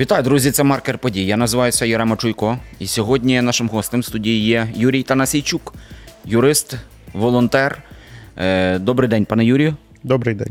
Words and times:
Вітаю, 0.00 0.22
друзі! 0.22 0.50
Це 0.50 0.62
маркер 0.62 0.98
подій. 0.98 1.26
Я 1.26 1.36
називаюся 1.36 1.86
Ярема 1.86 2.16
Чуйко. 2.16 2.58
І 2.78 2.86
сьогодні 2.86 3.40
нашим 3.42 3.68
гостем 3.68 4.00
в 4.00 4.04
студії 4.04 4.46
є 4.46 4.68
Юрій 4.74 5.02
Танасійчук, 5.02 5.74
юрист, 6.24 6.76
волонтер. 7.12 7.82
Е, 8.36 8.78
Добрий 8.78 9.08
день, 9.08 9.24
пане 9.24 9.44
Юрію. 9.44 9.76
Добрий 10.02 10.34
день. 10.34 10.48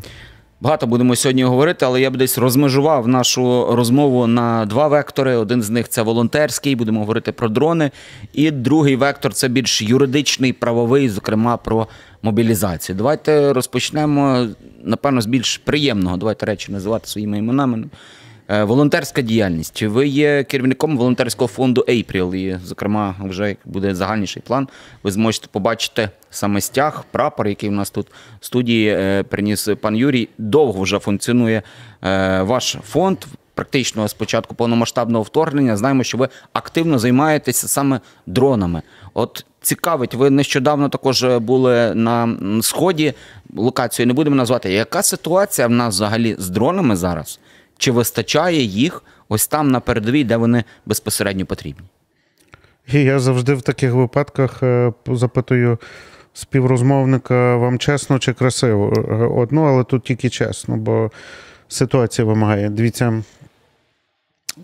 Багато 0.62 0.88
будемо 0.88 1.16
сьогодні 1.16 1.44
говорити, 1.44 1.86
але 1.86 2.02
я 2.02 2.12
б 2.12 2.18
десь 2.18 2.38
розмежував 2.38 3.08
нашу 3.08 3.76
розмову 3.76 4.28
на 4.28 4.66
два 4.66 4.88
вектори. 4.88 5.36
Один 5.36 5.62
з 5.62 5.70
них 5.70 5.90
це 5.90 6.02
волонтерський, 6.02 6.76
будемо 6.76 7.00
говорити 7.00 7.32
про 7.32 7.50
дрони. 7.50 7.92
І 8.34 8.52
другий 8.52 8.96
вектор 8.96 9.34
це 9.34 9.48
більш 9.48 9.82
юридичний, 9.82 10.54
правовий, 10.54 11.10
зокрема 11.10 11.58
про 11.58 11.88
мобілізацію. 12.22 12.96
Давайте 12.96 13.54
розпочнемо, 13.54 14.48
напевно, 14.84 15.22
з 15.22 15.26
більш 15.26 15.58
приємного. 15.58 16.18
Давайте 16.18 16.46
речі 16.46 16.72
називати 16.72 17.08
своїми 17.08 17.38
іменами. 17.38 17.84
Е, 18.50 18.64
Волонтерська 18.64 19.22
діяльність. 19.22 19.78
Чи 19.78 19.88
ви 19.88 20.08
є 20.08 20.44
керівником 20.44 20.98
волонтерського 20.98 21.48
фонду 21.48 21.86
April? 21.88 22.36
І, 22.36 22.60
зокрема, 22.66 23.16
вже 23.20 23.56
буде 23.66 23.96
загальніший 23.96 24.44
план, 24.46 24.68
ви 25.04 25.12
зможете 25.12 25.48
побачити 25.52 26.10
саме 26.30 26.62
стяг, 26.62 27.06
прапор, 27.12 27.48
який 27.48 27.70
у 27.70 27.72
нас 27.72 27.90
тут 27.90 28.08
в 28.40 28.46
студії 28.46 28.90
е, 28.90 29.24
приніс 29.24 29.70
пан 29.82 29.96
Юрій. 29.96 30.30
Довго 30.38 30.82
вже 30.82 31.00
функціонує 31.00 31.62
е, 32.04 32.42
ваш 32.42 32.78
фонд. 32.84 33.18
Практично 33.56 34.08
з 34.08 34.14
початку 34.14 34.56
повномасштабного 34.56 35.24
вторгнення 35.24 35.78
знаємо, 35.78 36.04
що 36.04 36.18
ви 36.18 36.30
активно 36.54 37.00
займаєтеся 37.00 37.68
саме 37.68 38.00
дронами. 38.26 38.82
От 39.14 39.46
цікавить, 39.62 40.14
ви 40.14 40.30
нещодавно 40.30 40.90
також 40.90 41.24
були 41.24 41.96
на 41.96 42.38
сході. 42.62 43.14
Локацію 43.56 44.08
не 44.08 44.14
будемо 44.14 44.36
назвати. 44.36 44.74
Яка 44.74 45.04
ситуація 45.04 45.68
в 45.68 45.72
нас 45.72 45.96
взагалі 45.96 46.36
з 46.40 46.50
дронами 46.50 46.96
зараз? 46.96 47.40
Чи 47.84 47.92
вистачає 47.92 48.64
їх 48.64 49.04
ось 49.30 49.48
там 49.48 49.72
на 49.72 49.80
передовій, 49.80 50.24
де 50.24 50.38
вони 50.38 50.64
безпосередньо 50.86 51.46
потрібні? 51.46 51.88
Я 52.88 53.20
завжди 53.20 53.54
в 53.54 53.62
таких 53.62 53.94
випадках 53.94 54.64
е, 54.64 54.94
запитую 55.08 55.78
співрозмовника, 56.34 57.56
вам 57.56 57.80
чесно 57.80 58.20
чи 58.20 58.34
красиво? 58.34 58.94
Е, 58.98 59.14
Одну, 59.14 59.64
але 59.64 59.84
тут 59.84 60.04
тільки 60.04 60.30
чесно, 60.30 60.78
бо 60.78 61.12
ситуація 61.68 62.26
вимагає. 62.26 62.70
Дивіться, 62.70 63.24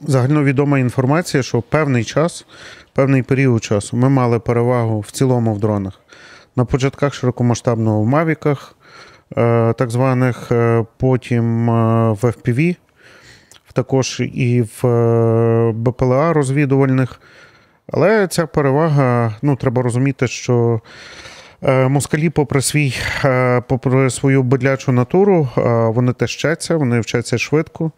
загальновідома 0.02 0.80
інформація, 0.80 1.44
що 1.44 1.62
певний 1.62 2.04
час, 2.04 2.46
певний 2.94 3.24
період 3.24 3.64
часу 3.64 3.98
ми 3.98 4.10
мали 4.10 4.40
перевагу 4.40 5.00
в 5.00 5.12
цілому 5.12 5.54
в 5.54 5.60
дронах. 5.60 6.02
На 6.56 6.66
початках 6.66 7.14
широкомасштабного 7.14 8.02
в 8.02 8.06
Мавіках, 8.06 8.76
е, 9.38 9.74
так 9.74 9.90
званих, 9.90 10.52
потім 10.98 11.66
в 12.14 12.24
FPV, 12.24 12.76
також 13.74 14.20
і 14.34 14.62
в 14.62 14.88
е, 14.88 15.72
БПЛА 15.72 16.34
розвідувальних. 16.34 17.22
Але 17.92 18.28
ця 18.28 18.46
перевага, 18.46 19.36
ну, 19.42 19.56
треба 19.56 19.82
розуміти, 19.82 20.28
що 20.28 20.82
е, 21.64 21.88
москалі, 21.88 22.30
попри 22.30 22.62
свій, 22.62 22.96
е, 23.26 23.62
попри 23.62 24.10
свою 24.10 24.44
бедлячу 24.44 24.92
натуру, 24.92 25.50
вони 25.96 26.14
теж 26.14 26.34
вчаться, 26.34 26.76
вони 26.76 27.00
вчаться 27.00 27.38
швидко. 27.38 27.92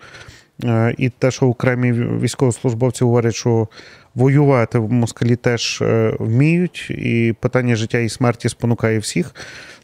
І 0.97 1.09
те, 1.09 1.31
що 1.31 1.47
окремі 1.47 1.91
військовослужбовці 1.93 3.03
говорять, 3.03 3.35
що 3.35 3.67
воювати 4.15 4.79
в 4.79 4.91
москалі 4.91 5.35
теж 5.35 5.83
вміють, 6.19 6.87
і 6.89 7.35
питання 7.39 7.75
життя 7.75 7.97
і 7.97 8.09
смерті 8.09 8.49
спонукає 8.49 8.99
всіх. 8.99 9.35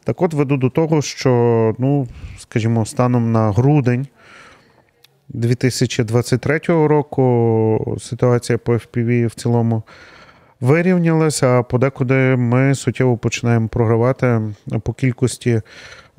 Так 0.04 0.22
от 0.22 0.34
веду 0.34 0.58
до 0.58 0.70
того, 0.70 1.02
що, 1.02 1.76
ну, 1.80 2.08
скажімо, 2.40 2.86
станом 2.86 3.32
на 3.32 3.52
грудень 3.52 4.08
2023 5.38 6.60
року 6.68 7.98
ситуація 8.00 8.58
по 8.58 8.74
FPV 8.74 9.28
в 9.28 9.34
цілому 9.34 9.84
вирівнялася, 10.62 11.60
а 11.60 11.64
подекуди 11.64 12.36
ми 12.36 12.76
суттєво 12.76 13.18
починаємо 13.18 13.68
програвати 13.68 14.42
по 14.84 14.94
кількості 14.94 15.62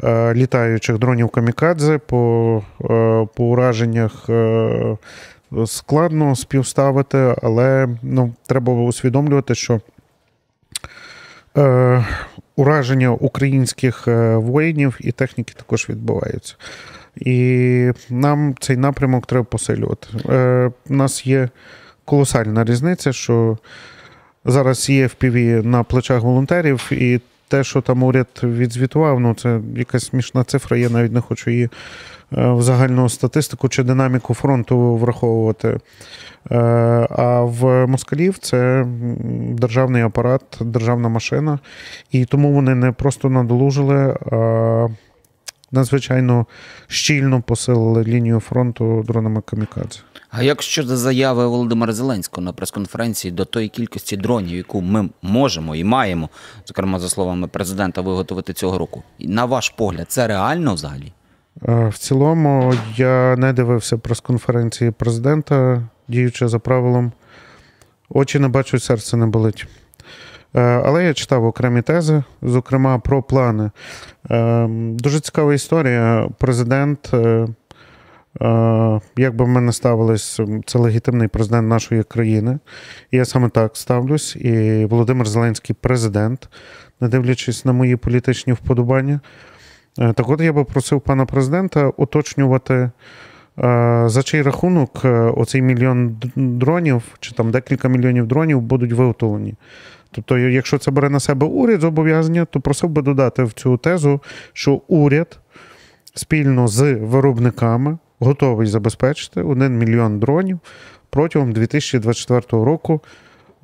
е, 0.05 0.34
літаючих 0.34 0.99
дронів 0.99 1.29
камікадзе, 1.29 1.99
по, 1.99 2.62
е, 2.81 3.27
по 3.34 3.45
ураженнях. 3.45 4.27
Е, 4.29 4.97
Складно 5.67 6.37
співставити, 6.37 7.35
але 7.43 7.89
ну, 8.03 8.35
треба 8.47 8.73
усвідомлювати, 8.73 9.55
що 9.55 9.81
ураження 12.56 13.11
українських 13.11 14.06
воїнів 14.37 14.97
і 15.00 15.12
техніки 15.12 15.55
також 15.56 15.89
відбуваються. 15.89 16.55
І 17.21 17.93
нам 18.11 18.55
цей 18.61 18.77
напрямок 18.77 19.27
треба 19.27 19.45
посилювати. 19.45 20.09
Е, 20.29 20.71
У 20.91 20.95
нас 20.95 21.27
є 21.27 21.49
колосальна 22.05 22.65
різниця, 22.65 23.12
що 23.12 23.59
зараз 24.45 24.91
є 24.91 25.06
FPV 25.06 25.67
на 25.67 25.83
плечах 25.83 26.23
волонтерів, 26.23 26.89
і 26.93 27.21
те, 27.49 27.65
що 27.65 27.81
там 27.81 28.03
уряд 28.03 28.29
відзвітував, 28.43 29.21
ну 29.21 29.34
це 29.34 29.61
якась 29.77 30.06
смішна 30.06 30.45
цифра, 30.45 30.77
я 30.77 30.91
навіть 30.91 31.12
не 31.12 31.21
хочу 31.21 31.51
її 31.51 31.65
е, 31.65 31.69
в 32.31 32.62
загальну 32.62 33.09
статистику 33.09 33.69
чи 33.69 33.83
динаміку 33.83 34.35
фронту 34.35 34.97
враховувати. 34.97 35.79
Е, 36.50 36.56
А 37.11 37.41
в 37.41 37.87
москалів 37.87 38.39
це 38.39 38.87
державний 39.50 40.03
апарат, 40.03 40.43
державна 40.61 41.09
машина, 41.09 41.59
і 42.11 42.25
тому 42.25 42.53
вони 42.53 42.75
не 42.75 42.93
просто 42.93 43.31
надолужили, 43.31 44.17
а 44.33 44.89
надзвичайно 45.73 46.47
щільно 46.87 47.43
посилили 47.43 48.05
лінію 48.05 48.41
фронту 48.41 49.05
дронами 49.06 49.41
камікадзе. 49.41 50.01
А 50.31 50.43
як 50.43 50.62
щодо 50.62 50.97
заяви 50.97 51.47
Володимира 51.47 51.93
Зеленського 51.93 52.45
на 52.45 52.53
прес-конференції 52.53 53.33
до 53.33 53.45
тої 53.45 53.69
кількості 53.69 54.17
дронів, 54.17 54.56
яку 54.56 54.81
ми 54.81 55.09
можемо 55.23 55.77
і 55.77 55.84
маємо, 55.84 56.29
зокрема 56.67 56.99
за 56.99 57.09
словами 57.09 57.49
президента, 57.49 58.01
виготовити 58.01 58.53
цього 58.53 58.79
року, 58.79 59.03
на 59.19 59.45
ваш 59.45 59.69
погляд, 59.69 60.06
це 60.09 60.27
реально 60.27 60.75
взагалі? 60.75 61.12
Е, 61.69 61.89
В 61.89 61.99
цілому 61.99 62.75
я 62.97 63.37
не 63.37 63.53
дивився 63.53 63.99
прес-конференції 63.99 64.91
президента, 64.91 65.83
діючи 66.09 66.49
за 66.49 66.59
правилом. 66.59 67.12
Очі 68.09 68.39
не 68.39 68.49
бачать, 68.49 68.83
серце 68.83 69.17
не 69.17 69.27
болить. 69.27 69.67
Е, 70.55 70.61
Але 70.61 71.05
я 71.05 71.15
читав 71.15 71.45
окремі 71.45 71.83
тези, 71.83 72.23
зокрема 72.43 72.99
про 72.99 73.23
плани. 73.23 73.71
Е, 74.31 74.67
Дуже 74.93 75.21
цікава 75.21 75.55
історія. 75.55 76.29
Президент, 76.39 77.11
е, 77.15 77.49
як 79.17 79.37
би 79.37 79.47
ми 79.47 79.61
не 79.61 79.73
ставились, 79.73 80.41
це 80.67 80.79
легітимний 80.79 81.29
президент 81.29 81.69
нашої 81.69 82.03
країни. 82.03 82.59
І 83.11 83.17
я 83.17 83.25
саме 83.25 83.49
так 83.49 83.77
ставлюсь. 83.77 84.37
І 84.37 84.85
Володимир 84.85 85.29
Зеленський 85.29 85.77
президент, 85.81 86.49
не 87.01 87.09
дивлячись 87.09 87.65
на 87.65 87.73
мої 87.73 87.97
політичні 87.97 88.53
вподобання. 88.53 89.21
Так 89.97 90.29
от 90.29 90.41
я 90.41 90.53
би 90.53 90.65
просив 90.65 91.01
пана 91.01 91.27
президента 91.27 91.89
уточнювати, 91.97 92.91
за 94.07 94.23
чий 94.25 94.43
рахунок 94.43 95.01
оцей 95.37 95.63
мільйон 95.63 96.17
дронів, 96.37 97.03
чи 97.21 97.35
там 97.35 97.51
декілька 97.51 97.89
мільйонів 97.89 98.27
дронів 98.27 98.61
будуть 98.61 98.93
виготовлені. 98.93 99.55
Тобто, 100.11 100.39
якщо 100.39 100.79
це 100.79 100.91
бере 100.91 101.11
на 101.11 101.21
себе 101.21 101.47
уряд 101.47 101.81
зобов'язання, 101.81 102.45
то 102.45 102.61
просив 102.61 102.91
би 102.91 103.03
додати 103.03 103.43
в 103.45 103.53
цю 103.53 103.77
тезу, 103.77 104.21
що 104.53 104.81
уряд 104.89 105.39
спільно 106.15 106.69
з 106.69 106.95
виробниками 106.95 107.99
готовий 108.19 108.67
забезпечити 108.67 109.43
1 109.43 109.79
мільйон 109.79 110.19
дронів 110.19 110.59
протягом 111.11 111.53
2024 111.53 112.65
року 112.65 113.01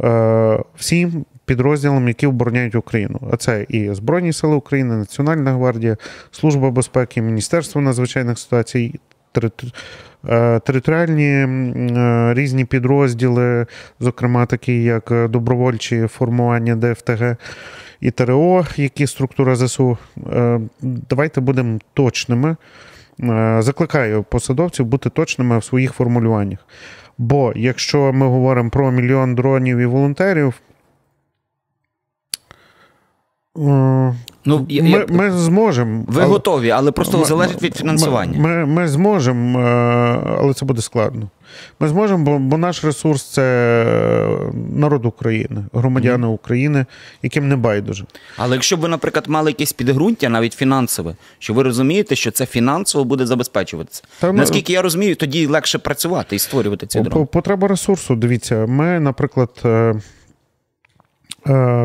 е, 0.03 0.63
всім 0.77 1.25
підрозділам, 1.45 2.09
які 2.09 2.27
обороняють 2.27 2.75
Україну. 2.75 3.21
А 3.33 3.37
це 3.37 3.67
і 3.69 3.95
Збройні 3.95 4.33
Сили 4.33 4.55
України, 4.55 4.97
Національна 4.97 5.53
гвардія, 5.53 5.97
Служба 6.31 6.71
безпеки, 6.71 7.23
Міністерство 7.23 7.81
надзвичайних 7.81 8.39
ситуацій. 8.39 9.01
Е, 9.39 10.61
Територіальні 10.61 11.27
е, 11.27 12.35
різні 12.35 12.65
підрозділи, 12.65 13.67
зокрема 14.01 14.47
такі 14.47 14.83
як 14.83 15.11
е, 15.11 15.29
добровольчі 15.29 16.07
формування 16.07 16.77
ДФТГ 16.77 17.37
і 18.01 18.11
ТРО, 18.11 18.67
які 18.77 19.07
структура 19.07 19.57
ЗСУ. 19.57 19.99
Давайте 20.81 21.41
будемо 21.41 21.79
точними. 21.95 22.57
Закликаю 23.59 24.23
посадовців 24.23 24.87
бути 24.87 25.11
точними 25.11 25.59
в 25.59 25.65
своїх 25.65 25.93
формулюваннях. 25.93 26.59
Бо 27.19 27.53
якщо 27.57 28.13
ми 28.13 28.27
говоримо 28.27 28.71
про 28.71 28.91
мільйон 28.91 29.35
дронів 29.35 29.79
і 29.79 29.87
волонтерів, 29.87 30.55
Ну, 34.45 34.67
я- 34.69 34.83
ми, 34.83 34.89
я- 34.91 35.07
ми 35.09 35.31
зможемо. 35.33 36.05
Ви 36.09 36.23
але- 36.23 36.31
готові, 36.31 36.71
але 36.71 36.93
просто 36.93 37.19
Ми- 37.19 37.25
залежить 37.25 37.63
від 37.63 37.77
фінансування. 37.77 38.39
Ми, 38.41 38.49
ми, 38.49 38.67
ми 38.67 38.89
зможемо, 38.89 39.61
е, 39.61 40.21
але 40.41 40.55
це 40.55 40.65
буде 40.65 40.83
складно. 40.83 41.29
Ми 41.81 41.89
зможемо, 41.89 42.25
бо, 42.25 42.39
бо 42.39 42.59
наш 42.59 42.85
ресурс 42.85 43.23
це 43.23 43.43
е, 43.89 44.53
народ 44.77 45.07
України, 45.07 45.65
громадяни 45.73 46.27
України, 46.27 46.87
яким 47.23 47.49
не 47.49 47.57
байдуже. 47.57 48.05
Але 48.37 48.55
якщо 48.57 48.77
б 48.77 48.81
ви, 48.81 48.89
наприклад, 48.89 49.25
мали 49.29 49.51
якесь 49.51 49.73
підґрунтя, 49.73 50.29
навіть 50.29 50.53
фінансове, 50.53 51.15
що 51.39 51.55
ви 51.55 51.63
розумієте, 51.63 52.17
що 52.17 52.31
це 52.31 52.47
фінансово 52.47 53.05
буде 53.05 53.27
забезпечуватися. 53.27 54.03
Та, 54.21 54.27
ну- 54.27 54.33
Наскільки 54.33 54.73
я 54.73 54.83
розумію, 54.83 55.17
тоді 55.17 55.47
легше 55.47 55.79
працювати 55.79 56.37
і 56.37 56.39
створювати 56.39 56.87
ці 56.87 57.01
дрони. 57.01 57.27
Потреба 57.33 57.69
ресурсу. 57.69 58.15
Дивіться, 58.17 58.67
ми, 58.67 59.01
наприклад, 59.01 59.51
е, 59.65 59.95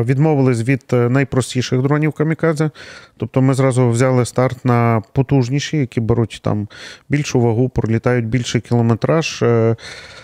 відмовились 0.04 0.68
від 0.68 0.84
е, 0.92 1.08
найпростіших 1.08 1.82
дронів 1.82 2.12
камікадзе. 2.12 2.70
Тобто 3.16 3.42
ми 3.42 3.54
зразу 3.54 3.88
взяли 3.88 4.24
старт 4.24 4.64
на 4.64 5.02
потужніші, 5.12 5.76
які 5.76 6.00
беруть 6.00 6.40
там 6.44 6.68
більшу 7.08 7.40
вагу, 7.40 7.68
пролітають 7.68 8.26
більший 8.26 8.60
кілометраж. 8.60 9.42
Е, 9.42 9.76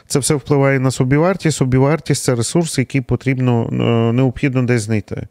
Це 0.07 0.19
все 0.19 0.35
впливає 0.35 0.81
на 0.81 0.91
собівартість. 0.91 1.57
Собівартість 1.57 2.25
це 2.25 2.35
ресурс, 2.35 2.79
який 2.79 3.01
потрібно 3.01 3.69
е, 3.73 4.13
необхідно 4.13 4.63
десь 4.63 4.83
знайти. 4.83 5.27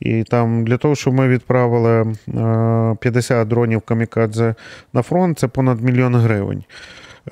І 0.00 0.22
там 0.22 0.64
для 0.64 0.76
того, 0.76 0.94
щоб 0.94 1.14
ми 1.14 1.28
відправили 1.28 2.14
е, 2.28 2.96
50 3.00 3.48
дронів 3.48 3.80
камікадзе 3.80 4.54
на 4.92 5.02
фронт, 5.02 5.38
це 5.38 5.48
понад 5.48 5.80
мільйон 5.80 6.14
гривень. 6.14 6.64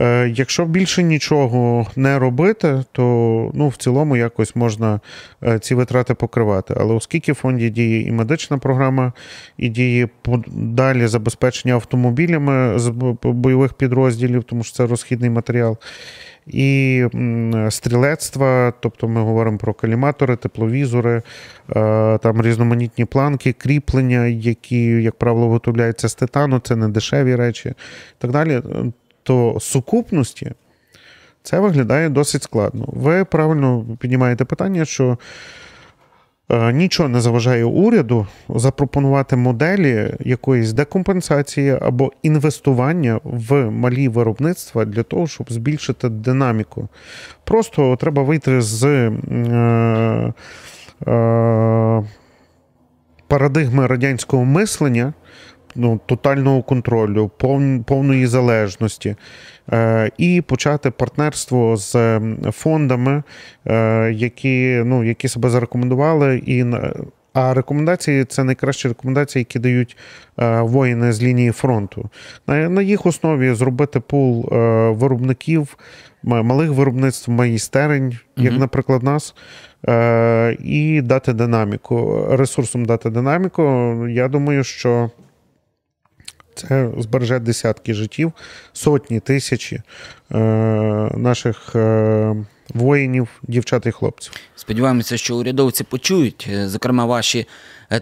Е, 0.01 0.29
Якщо 0.35 0.65
більше 0.65 1.03
нічого 1.03 1.87
не 1.97 2.19
робити, 2.19 2.85
то 2.93 3.03
ну, 3.55 3.69
в 3.69 3.77
цілому 3.77 4.17
якось 4.17 4.57
можна 4.57 5.01
е, 5.43 5.59
ці 5.59 5.75
витрати 5.75 6.15
покривати. 6.15 6.75
Але 6.81 6.95
оскільки 6.95 7.33
в 7.33 7.35
фонді 7.35 7.71
діє 7.71 8.01
і 8.01 8.13
медична 8.13 8.59
програма, 8.59 9.13
і 9.57 9.69
діє 9.69 10.09
далі 10.53 11.07
забезпечення 11.07 11.75
автомобілями 11.75 12.79
з 12.79 12.93
бойових 13.23 13.73
підрозділів, 13.75 14.45
тому 14.45 14.65
що 14.65 14.77
це 14.77 14.87
розхідний 14.87 15.31
матеріал, 15.31 15.79
і 16.47 17.05
стрілецтва, 17.71 18.73
тобто 18.81 19.09
ми 19.09 19.21
говоримо 19.21 19.59
про 19.59 19.75
каліматори, 19.75 20.37
тепловізори, 20.37 21.23
е, 21.77 22.19
там 22.19 22.43
різноманітні 22.43 23.05
планки, 23.05 23.53
кріплення, 23.53 24.27
які, 24.27 24.85
як 24.85 25.15
правило, 25.15 25.47
виготовляються 25.47 26.09
з 26.09 26.15
титану, 26.15 26.59
це 26.59 26.77
не 26.77 26.89
дешеві 26.89 27.37
речі 27.37 27.75
так 28.19 28.31
далі. 28.31 28.63
То 29.29 29.57
сукупності 29.61 30.53
це 31.43 31.61
виглядає 31.61 32.09
досить 32.09 32.43
складно. 32.43 32.85
Ви 32.89 33.25
правильно 33.25 33.87
піднімаєте 33.99 34.45
питання, 34.45 34.85
що 34.85 35.19
е, 36.51 36.73
нічого 36.73 37.09
не 37.09 37.21
заважає 37.21 37.65
уряду 37.65 38.27
запропонувати 38.49 39.37
моделі 39.37 40.15
якоїсь 40.21 40.73
декомпенсації 40.73 41.79
або 41.81 42.13
інвестування 42.23 43.21
в 43.25 43.71
малі 43.71 44.09
виробництва 44.09 44.85
для 44.85 45.03
того, 45.03 45.27
щоб 45.27 45.53
збільшити 45.53 46.09
динаміку. 46.09 46.89
Просто 47.45 47.97
треба 47.97 48.23
вийти 48.23 48.61
з 48.61 48.85
е, 48.85 49.13
е, 51.07 52.03
парадигми 53.27 53.87
радянського 53.87 54.45
мислення. 54.45 55.13
Ну, 55.81 56.01
тотального 56.07 56.63
контролю, 56.63 57.31
пов- 57.39 57.85
повної 57.85 58.27
залежності, 58.27 59.17
е, 59.73 60.11
і 60.19 60.41
почати 60.41 60.91
партнерство 60.91 61.77
з 61.77 62.21
фондами, 62.53 63.23
е, 63.67 64.13
які, 64.13 64.83
ну, 64.85 65.05
які 65.05 65.29
себе 65.29 65.51
зарекомендували. 65.51 66.43
І, 66.47 66.65
а 67.35 67.55
рекомендації 67.55 68.25
це 68.25 68.45
найкращі 68.45 68.89
рекомендації, 68.89 69.41
які 69.41 69.59
дають 69.59 69.97
е, 70.41 70.61
воїни 70.61 71.13
з 71.13 71.23
лінії 71.23 71.51
фронту. 71.51 72.11
На, 72.47 72.83
їх 72.83 73.07
основі 73.07 73.55
зробити 73.55 74.01
пул 74.01 74.49
е, 74.53 74.57
виробників, 74.91 75.79
малих 76.23 76.71
виробництв, 76.71 77.31
майстерень, 77.31 78.19
як, 78.37 78.59
наприклад, 78.59 79.03
нас. 79.03 79.35
е, 79.89 80.57
І 80.65 81.01
дати 81.03 81.33
динаміку, 81.33 82.27
ресурсом 82.31 82.85
дати 82.85 83.11
динаміку. 83.11 83.63
Я 84.09 84.29
думаю, 84.29 84.65
що 84.65 85.11
це 86.59 86.91
збереже 86.99 87.39
десятки 87.39 87.95
життів, 87.95 88.33
сотні 88.73 89.21
тисячі 89.21 89.77
е, 90.33 90.39
наших 91.17 91.77
е, 91.77 92.37
воїнів, 92.75 93.29
дівчат 93.43 93.87
і 93.87 93.91
хлопців. 93.91 94.33
Сподіваємося, 94.57 95.17
що 95.17 95.37
урядовці 95.37 95.85
почують, 95.85 96.49
е, 96.53 96.69
зокрема, 96.69 97.05
ваші 97.05 97.47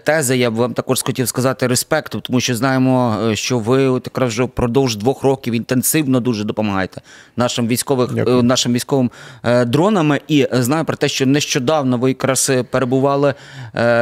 тези. 0.03 0.37
Я 0.37 0.51
б 0.51 0.55
вам 0.55 0.73
також 0.73 1.03
хотів 1.03 1.27
сказати 1.27 1.67
респекту, 1.67 2.21
тому 2.21 2.39
що 2.39 2.55
знаємо, 2.55 3.17
е, 3.31 3.35
що 3.35 3.59
ви 3.59 3.87
от 3.87 4.07
якраз 4.07 4.29
вже 4.29 4.43
впродовж 4.43 4.95
двох 4.95 5.23
років 5.23 5.53
інтенсивно 5.53 6.19
дуже 6.19 6.43
допомагаєте 6.43 7.01
нашим 7.35 7.67
військових, 7.67 8.13
Дякую. 8.13 8.39
е, 8.39 8.43
нашим 8.43 8.73
військовим 8.73 9.11
е, 9.43 9.65
дронами. 9.65 10.21
І 10.27 10.47
знаю 10.51 10.85
про 10.85 10.95
те, 10.95 11.07
що 11.07 11.25
нещодавно 11.25 11.97
ви 11.97 12.09
якраз 12.09 12.51
перебували 12.71 13.33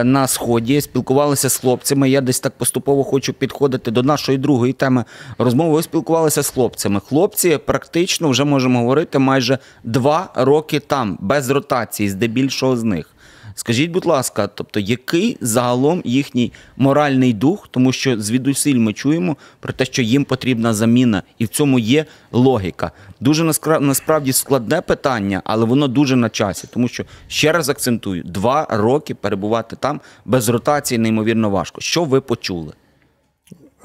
на 0.04 0.28
сході, 0.28 0.82
спілкувалися 0.82 1.50
з 1.50 1.58
хлопцями. 1.58 2.10
Я 2.10 2.22
десь 2.22 2.40
так 2.40 2.54
поступово 2.58 3.04
хочу 3.04 3.34
підходити 3.34 3.92
до 3.92 4.04
нашої 4.04 4.38
другої 4.38 4.74
теми 4.74 5.04
розмови. 5.38 5.76
Ви 5.76 5.84
спілкувалися 5.84 6.44
з 6.44 6.50
хлопцями. 6.50 7.02
Хлопці 7.10 7.58
практично 7.58 8.30
вже 8.30 8.44
можемо 8.44 8.80
говорити 8.80 9.20
майже 9.20 9.58
два 9.84 10.30
роки 10.36 10.80
там, 10.80 11.18
без 11.22 11.50
ротації, 11.50 12.10
здебільшого 12.10 12.78
з 12.78 12.84
них. 12.84 13.15
Скажіть, 13.58 13.92
будь 13.92 14.06
ласка, 14.06 14.48
тобто, 14.48 14.80
який 14.80 15.38
загалом 15.42 16.02
їхній 16.06 16.52
моральний 16.78 17.34
дух, 17.34 17.68
тому 17.72 17.92
що 17.92 18.22
звідусіль 18.22 18.76
ми 18.76 18.94
чуємо 18.94 19.38
про 19.60 19.74
те, 19.74 19.86
що 19.86 20.02
їм 20.02 20.26
потрібна 20.26 20.74
заміна, 20.74 21.24
і 21.40 21.46
в 21.46 21.48
цьому 21.48 21.80
є 21.80 22.06
логіка. 22.32 22.92
Дуже 23.20 23.54
насправді 23.80 24.34
складне 24.34 24.82
питання, 24.82 25.42
але 25.46 25.66
воно 25.66 25.88
дуже 25.88 26.16
на 26.16 26.30
часі, 26.30 26.68
тому 26.74 26.88
що 26.88 27.04
ще 27.28 27.52
раз 27.52 27.70
акцентую: 27.70 28.24
два 28.24 28.68
роки 28.70 29.16
перебувати 29.16 29.76
там 29.76 30.02
без 30.26 30.50
ротації 30.50 30.98
неймовірно 30.98 31.50
важко. 31.50 31.82
Що 31.82 32.04
ви 32.04 32.22
почули? 32.22 32.74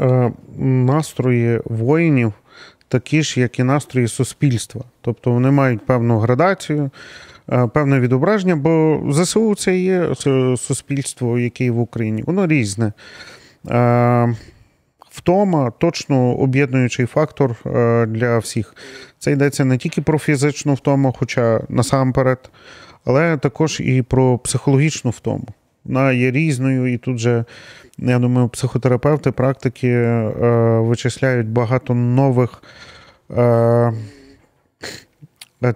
Е, 0.01 0.33
Настрої 0.59 1.61
воїнів 1.65 2.33
такі 2.91 3.23
ж, 3.23 3.41
як 3.41 3.59
і 3.59 3.63
настрої 3.63 4.09
суспільства. 4.09 4.83
Тобто 5.01 5.31
вони 5.31 5.51
мають 5.51 5.87
певну 5.87 6.19
градацію, 6.19 6.91
певне 7.75 8.01
відображення, 8.01 8.57
бо 8.57 9.03
ЗСУ 9.11 9.55
це 9.55 9.79
є 9.79 10.15
суспільство, 10.57 11.39
яке 11.39 11.65
є 11.65 11.71
в 11.71 11.81
Україні. 11.81 12.23
Воно 12.27 12.47
різне. 12.47 12.93
Е, 13.71 14.35
Втома 15.11 15.73
точно 15.79 16.37
об'єднуючий 16.37 17.07
фактор 17.07 17.57
е, 17.67 18.07
для 18.07 18.39
всіх. 18.39 18.75
Це 19.19 19.33
йдеться 19.33 19.65
не 19.65 19.79
тільки 19.79 20.03
про 20.03 20.19
фізичну 20.19 20.75
втому, 20.75 21.15
хоча 21.19 21.61
насамперед, 21.69 22.51
але 23.05 23.37
також 23.37 23.81
і 23.81 24.03
про 24.03 24.39
психологічну 24.39 25.11
втому. 25.11 25.45
Вона 25.85 26.13
є 26.13 26.31
різною, 26.31 26.93
і 26.93 26.99
тут 26.99 27.19
же, 27.19 27.45
я 27.99 28.19
думаю, 28.19 28.49
психотерапевти, 28.49 29.31
практики 29.31 29.89
е, 29.89 30.33
вичисляють 30.81 31.49
багато 31.49 31.95
нових 31.95 32.63
е, 33.31 33.93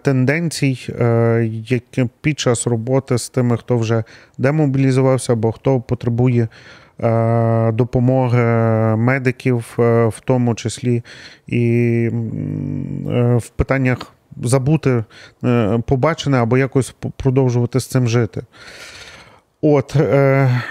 тенденцій, 0.03 0.87
е, 1.01 1.51
які 1.69 2.07
під 2.21 2.41
час 2.41 2.67
роботи 2.67 3.19
з 3.19 3.29
тими, 3.29 3.57
хто 3.57 3.79
вже 3.79 4.05
демобілізувався 4.39 5.33
або 5.33 5.53
хто 5.53 5.81
потребує 5.81 6.49
е, 7.01 7.73
допомоги 7.73 8.45
медиків, 8.97 9.77
е, 9.79 10.07
в 10.07 10.21
тому 10.25 10.55
числі, 10.55 11.03
і 11.47 12.11
е, 13.11 13.37
в 13.37 13.49
питаннях 13.49 14.13
забути 14.43 15.05
е, 15.45 15.79
побачене 15.87 16.39
або 16.39 16.59
якось 16.59 16.95
продовжувати 17.17 17.81
з 17.81 17.87
цим 17.87 18.09
жити. 18.09 18.43
От 19.63 19.97
е, 19.97 20.63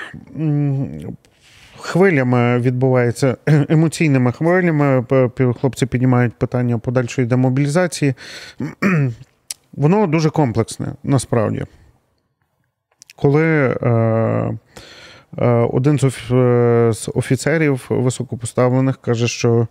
хвилями 1.84 2.60
відбувається 2.60 3.38
емоційними 3.70 4.32
хвилями. 4.32 5.06
Хлопці 5.60 5.86
піднімають 5.86 6.34
питання 6.34 6.78
подальшої 6.78 7.28
демобілізації. 7.28 8.14
Воно 9.74 10.08
дуже 10.08 10.30
комплексне 10.30 10.88
насправді. 11.04 11.66
Коли 13.16 13.44
е, 13.44 13.90
е, 15.38 15.46
один 15.48 16.00
е, 16.04 16.10
з 16.94 17.12
офіцерів 17.16 17.86
високопоставлених 17.90 18.98
каже, 18.98 19.28
що 19.28 19.68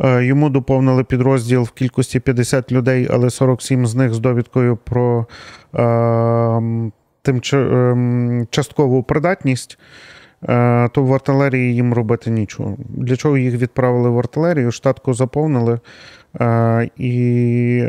е, 0.00 0.24
йому 0.24 0.50
доповнили 0.50 1.04
підрозділ 1.04 1.62
в 1.62 1.70
кількості 1.70 2.20
50 2.20 2.72
людей, 2.72 3.08
але 3.10 3.30
47 3.30 3.86
з 3.86 3.94
них 3.94 4.14
з 4.14 4.18
довідкою 4.18 4.76
про 4.76 5.26
е, 5.74 5.78
тимча- 7.24 7.90
ем, 7.92 8.46
часткову 8.50 9.02
придатність, 9.02 9.78
то 10.92 11.02
в 11.02 11.14
артилерії 11.14 11.74
їм 11.74 11.94
робити 11.94 12.30
нічого. 12.30 12.76
Для 12.88 13.16
чого 13.16 13.38
їх 13.38 13.54
відправили 13.54 14.10
в 14.10 14.18
артилерію? 14.18 14.72
Штатку 14.72 15.14
заповнили, 15.14 15.72
Е, 15.74 15.80
І 16.98 17.82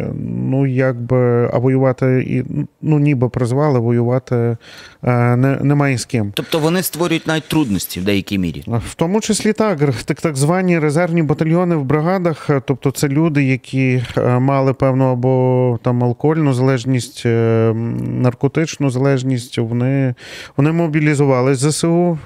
ну, 0.50 0.65
якби, 0.68 1.50
а 1.53 1.58
воювати, 1.58 2.25
і, 2.27 2.44
ну, 2.82 3.00
ніби 3.00 3.29
призвали, 3.29 3.79
воювати 3.79 4.58
не, 5.03 5.60
немає 5.62 5.98
з 5.98 6.06
ким. 6.06 6.32
Тобто 6.36 6.60
вони 6.60 6.84
створюють 6.84 7.27
навіть 7.27 7.48
трудності 7.48 8.00
в 8.00 8.03
деякій 8.03 8.38
мірі. 8.38 8.63
В 8.68 8.96
тому 8.96 9.22
числі 9.22 9.53
так, 9.53 9.79
так, 10.06 10.22
так 10.22 10.36
звані 10.36 10.79
резервні 10.79 11.24
батальйони 11.24 11.75
в 11.75 11.84
бригадах, 11.84 12.50
е, 12.50 12.62
тобто 12.65 12.91
це 12.91 13.08
люди, 13.08 13.44
які 13.44 14.03
е, 14.18 14.39
мали 14.39 14.74
певну 14.74 15.06
або 15.06 15.79
там 15.84 16.03
алкогольну 16.03 16.53
залежність, 16.53 17.24
е, 17.25 17.74
наркотичну 18.01 18.89
залежність, 18.89 19.58
вони, 19.58 20.15
вони 20.58 20.72
мобілізували 20.72 21.56
ЗСУ, 21.56 22.20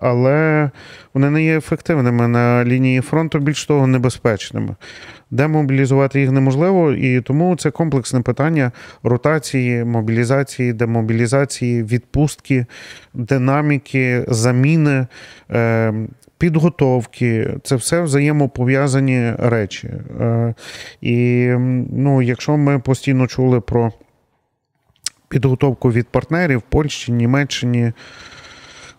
але 0.00 0.70
вони 1.14 1.30
не 1.30 1.44
є 1.44 1.56
ефективними 1.56 2.28
на 2.28 2.64
лінії 2.64 3.00
фронту, 3.00 3.38
більш 3.38 3.64
того, 3.66 3.86
небезпечними. 3.86 4.74
Демобілізувати 5.54 6.20
їх 6.20 6.30
неможливо, 6.30 6.92
і 6.92 7.20
тому 7.20 7.56
це 7.56 7.70
комплексне 7.70 8.20
питання 8.20 8.72
ротації, 9.02 9.84
мобілізації, 9.84 10.72
демобілізації, 10.72 11.82
відпустки, 11.82 12.66
динаміки, 13.14 14.24
заміни. 14.28 15.06
е, 15.50 15.94
Підготовки, 16.38 17.54
це 17.62 17.76
все 17.76 18.00
взаємопов'язані 18.00 19.32
речі. 19.38 19.90
Е, 20.20 20.54
І 21.00 21.48
ну, 21.92 22.22
якщо 22.22 22.56
ми 22.56 22.78
постійно 22.78 23.26
чули 23.26 23.60
про 23.60 23.92
підготовку 25.28 25.92
від 25.92 26.08
партнерів 26.08 26.58
в 26.58 26.62
Польщі, 26.62 27.12
Німеччині, 27.12 27.92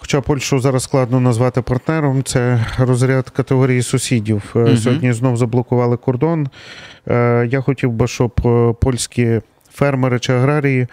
Хоча 0.06 0.22
Польщу 0.22 0.60
зараз 0.60 0.84
складно 0.84 1.20
назвати 1.20 1.62
партнером, 1.62 2.24
це 2.24 2.66
розряд 2.78 3.30
категорії 3.30 3.82
сусідів. 3.82 4.44
Мгм. 4.56 4.78
Сьогодні 4.78 5.14
знов 5.14 5.38
заблокували 5.38 5.98
кордон. 5.98 6.48
Е, 7.08 7.48
Я 7.52 7.62
хотів 7.62 7.92
би, 7.92 8.08
щоб 8.08 8.32
е, 8.46 8.74
польські 8.82 9.42
фермери 9.72 10.20
чи 10.20 10.34
аграрії 10.34 10.88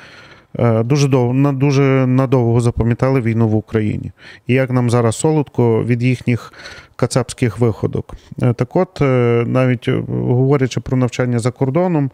дуже 0.84 1.08
довго, 1.08 1.34
на 1.34 1.52
дуже 1.52 1.82
надовго 2.06 2.60
запам'ятали 2.60 3.20
війну 3.20 3.48
в 3.48 3.54
Україні. 3.54 4.12
І 4.46 4.54
як 4.54 4.70
нам 4.70 4.90
зараз 4.90 5.16
солодко 5.16 5.84
від 5.84 6.02
їхніх 6.02 6.52
кацапських 6.96 7.58
виходок. 7.58 8.14
Так 8.56 8.76
от, 8.76 9.00
навіть 9.48 9.88
говорячи 10.08 10.80
про 10.80 10.96
навчання 10.96 11.38
за 11.38 11.50
кордоном, 11.50 12.10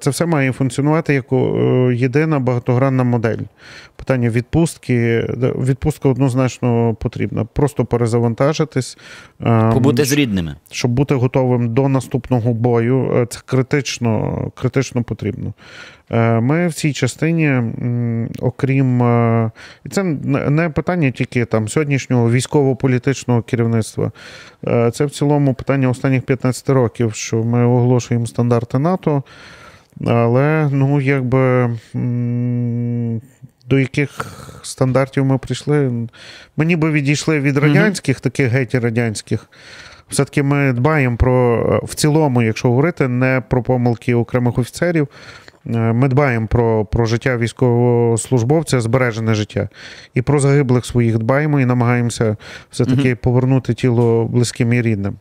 це 0.00 0.10
все 0.10 0.26
має 0.26 0.52
функціонувати 0.52 1.14
як 1.14 1.32
е, 1.32 1.36
єдина 1.94 2.38
багатогранна 2.38 3.04
модель. 3.04 3.38
Питання 3.96 4.30
відпустки. 4.30 5.26
Відпустка 5.64 6.08
однозначно 6.08 6.94
потрібна. 6.94 7.44
Просто 7.44 7.84
перезавантажитись. 7.84 8.98
е, 9.40 9.70
Побути 9.72 10.04
з 10.04 10.12
рідними. 10.12 10.54
щоб 10.70 10.90
бути 10.90 11.14
готовим 11.14 11.74
до 11.74 11.88
наступного 11.88 12.52
бою, 12.54 13.12
е, 13.16 13.26
це 13.26 13.40
критично, 13.46 14.38
критично 14.54 15.02
потрібно. 15.02 15.52
Е, 16.10 16.40
Ми 16.40 16.68
в 16.68 16.74
цій 16.74 16.92
частині, 16.92 17.62
окрім 18.40 19.02
е, 19.02 19.50
і 19.84 19.88
це 19.88 20.02
не 20.02 20.68
питання 20.70 21.10
тільки 21.10 21.44
там 21.44 21.68
сьогоднішнього 21.68 22.30
військово-політичного 22.30 23.42
керівництва, 23.42 24.12
Е, 24.66 24.90
це 24.90 25.04
в 25.04 25.10
цілому 25.10 25.54
питання 25.54 25.88
останніх 25.88 26.22
15 26.22 26.70
років, 26.70 27.14
що 27.14 27.36
ми 27.36 27.64
оголошуємо 27.66 28.26
стандарти 28.26 28.78
НАТО, 28.78 29.17
але 30.06 30.68
ну 30.72 31.00
якби. 31.00 31.70
До 33.66 33.78
яких 33.78 34.10
стандартів 34.62 35.24
ми 35.24 35.38
прийшли? 35.38 35.92
Ми 36.56 36.64
ніби 36.64 36.90
відійшли 36.90 37.40
від 37.40 37.56
радянських, 37.56 38.20
таких 38.20 38.48
геть 38.48 38.74
радянських. 38.74 39.50
Все-таки 40.08 40.42
ми 40.42 40.72
дбаємо 40.72 41.16
про 41.16 41.80
в 41.84 41.94
цілому, 41.94 42.42
якщо 42.42 42.68
говорити, 42.68 43.08
не 43.08 43.42
про 43.48 43.62
помилки 43.62 44.14
окремих 44.14 44.58
офіцерів. 44.58 45.08
е, 45.66 45.70
Ми 45.92 46.08
дбаємо 46.08 46.46
про, 46.46 46.84
про 46.84 47.04
життя 47.04 47.36
військовослужбовця, 47.36 48.80
збережене 48.80 49.34
життя. 49.34 49.68
І 50.14 50.22
про 50.22 50.38
загиблих 50.40 50.86
своїх 50.86 51.18
дбаємо 51.18 51.60
і 51.60 51.64
намагаємося 51.66 52.36
все-таки 52.70 53.14
повернути 53.16 53.74
тіло 53.74 54.24
близьким 54.24 54.72
і 54.72 54.82
рідним. 54.82 55.16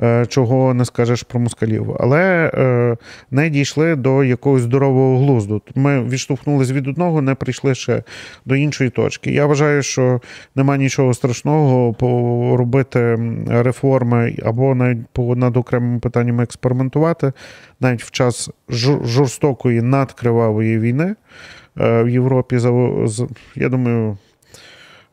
Е, 0.00 0.26
Чого 0.26 0.74
не 0.74 0.84
скажеш 0.84 1.22
про 1.22 1.40
москалів. 1.40 1.96
Але 2.00 2.50
е, 2.54 2.96
не 3.30 3.50
дійшли 3.50 3.96
до 3.96 4.24
якогось 4.24 4.62
здорового 4.62 5.18
глузду. 5.18 5.62
Ми 5.74 6.04
відштовхнулися 6.04 6.72
від 6.72 6.88
одного, 6.88 7.22
не 7.22 7.34
прийшли 7.34 7.74
ще 7.74 8.02
до 8.44 8.56
іншої 8.56 8.90
точки. 8.90 9.32
Я 9.32 9.46
вважаю, 9.46 9.82
що 9.82 10.20
нема 10.54 10.76
нічого 10.76 11.14
страшного 11.14 11.96
робити 12.56 13.18
реформи 13.48 14.36
або 14.44 14.74
навіть 14.74 15.06
по 15.12 15.36
над 15.36 15.56
окремими 15.56 15.98
питаннями 15.98 16.42
експериментувати 16.42 17.32
навіть 17.80 18.02
в 18.02 18.10
час 18.10 18.50
жорстокої 19.04 19.82
надкривавої 19.82 20.78
війни 20.78 21.14
е, 21.80 22.02
в 22.02 22.08
Європі. 22.08 22.58
Я 23.56 23.68
думаю, 23.68 24.18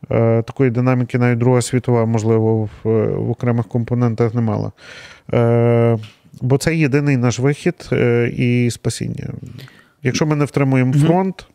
такої 0.08 0.70
динаміки 0.70 1.18
навіть 1.18 1.38
Друга 1.38 1.62
світова, 1.62 2.06
можливо, 2.06 2.62
в, 2.62 2.70
в 3.16 3.30
окремих 3.30 3.68
компонентах 3.68 4.34
не 4.34 4.40
мала. 4.40 4.72
Е, 5.32 5.98
Бо 6.40 6.58
це 6.58 6.76
єдиний 6.76 7.16
наш 7.16 7.38
вихід 7.38 7.88
е, 7.92 8.28
і 8.36 8.70
спасіння. 8.70 9.28
Якщо 10.02 10.26
ми 10.26 10.36
не 10.36 10.44
втримуємо 10.44 10.92
фронт, 10.92 11.46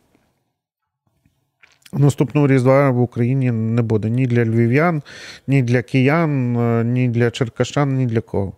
наступного 1.92 2.46
різдва 2.46 2.90
в 2.90 3.00
Україні 3.00 3.50
не 3.50 3.82
буде 3.82 4.10
ні 4.10 4.26
для 4.26 4.44
львів'ян, 4.44 5.02
ні 5.46 5.62
для 5.62 5.82
киян, 5.82 6.56
е, 6.56 6.84
ні 6.84 7.08
для 7.08 7.30
черкащан, 7.30 7.96
ні 7.96 8.06
для 8.06 8.20
кого. 8.20 8.52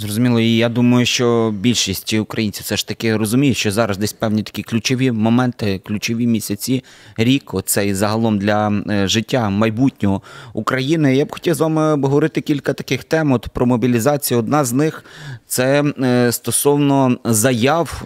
Зрозуміло, 0.00 0.40
і 0.40 0.56
я 0.56 0.68
думаю, 0.68 1.06
що 1.06 1.54
більшість 1.60 2.14
українців 2.14 2.64
все 2.64 2.76
ж 2.76 2.88
таки 2.88 3.16
розуміє, 3.16 3.54
що 3.54 3.70
зараз 3.70 3.98
десь 3.98 4.12
певні 4.12 4.42
такі 4.42 4.62
ключові 4.62 5.12
моменти, 5.12 5.80
ключові 5.84 6.26
місяці, 6.26 6.84
рік, 7.16 7.54
оцей 7.54 7.94
загалом 7.94 8.38
для 8.38 8.82
е, 8.90 9.08
життя 9.08 9.50
майбутнього 9.50 10.22
України. 10.52 11.16
Я 11.16 11.24
б 11.24 11.32
хотів 11.32 11.54
з 11.54 11.60
вами 11.60 11.92
обговорити 11.92 12.40
кілька 12.40 12.72
таких 12.72 13.04
тем 13.04 13.32
от 13.32 13.48
про 13.48 13.66
мобілізацію. 13.66 14.40
Одна 14.40 14.64
з 14.64 14.72
них 14.72 15.04
це 15.46 15.82
е, 15.82 16.32
стосовно 16.32 17.18
заяв. 17.24 18.02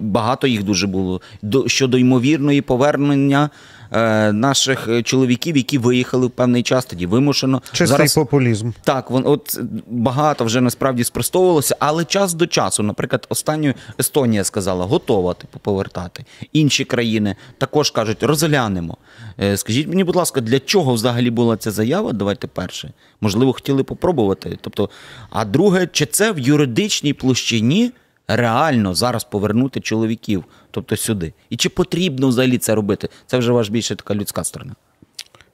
Багато 0.00 0.46
їх 0.46 0.62
дуже 0.62 0.86
було 0.86 1.20
до 1.42 1.68
щодо 1.68 1.98
ймовірної 1.98 2.60
повернення 2.60 3.50
е, 3.92 4.32
наших 4.32 4.88
е, 4.88 5.02
чоловіків, 5.02 5.56
які 5.56 5.78
виїхали 5.78 6.26
в 6.26 6.30
певний 6.30 6.62
час, 6.62 6.84
тоді 6.84 7.06
вимушено 7.06 7.62
Чистий 7.66 7.86
зараз 7.86 8.14
популізм. 8.14 8.70
так, 8.84 9.10
вон 9.10 9.22
от 9.26 9.60
багато 9.88 10.44
вже 10.44 10.60
насправді 10.60 11.04
спростовувалося, 11.04 11.76
але 11.78 12.04
час 12.04 12.34
до 12.34 12.46
часу, 12.46 12.82
наприклад, 12.82 13.26
останньою 13.28 13.74
Естонія 14.00 14.44
сказала, 14.44 14.84
готова 14.84 15.34
типу 15.34 15.58
повертати. 15.58 16.24
Інші 16.52 16.84
країни 16.84 17.36
також 17.58 17.90
кажуть, 17.90 18.22
розглянемо. 18.22 18.96
Е, 19.40 19.56
Скажіть 19.56 19.88
мені, 19.88 20.04
будь 20.04 20.16
ласка, 20.16 20.40
для 20.40 20.60
чого 20.60 20.94
взагалі 20.94 21.30
була 21.30 21.56
ця 21.56 21.70
заява? 21.70 22.12
Давайте 22.12 22.46
перше. 22.46 22.92
Можливо, 23.20 23.52
хотіли 23.52 23.82
попробувати. 23.84 24.58
Тобто, 24.60 24.90
а 25.30 25.44
друге, 25.44 25.88
чи 25.92 26.06
це 26.06 26.32
в 26.32 26.38
юридичній 26.38 27.12
площині 27.12 27.92
реально 28.28 28.94
зараз 28.94 29.24
повернути 29.24 29.80
чоловіків, 29.80 30.44
тобто 30.70 30.96
сюди? 30.96 31.32
І 31.50 31.56
чи 31.56 31.68
потрібно 31.68 32.28
взагалі 32.28 32.58
це 32.58 32.74
робити? 32.74 33.08
Це 33.26 33.38
вже 33.38 33.52
ваш 33.52 33.68
більше 33.68 33.96
така 33.96 34.14
людська 34.14 34.44
сторона. 34.44 34.74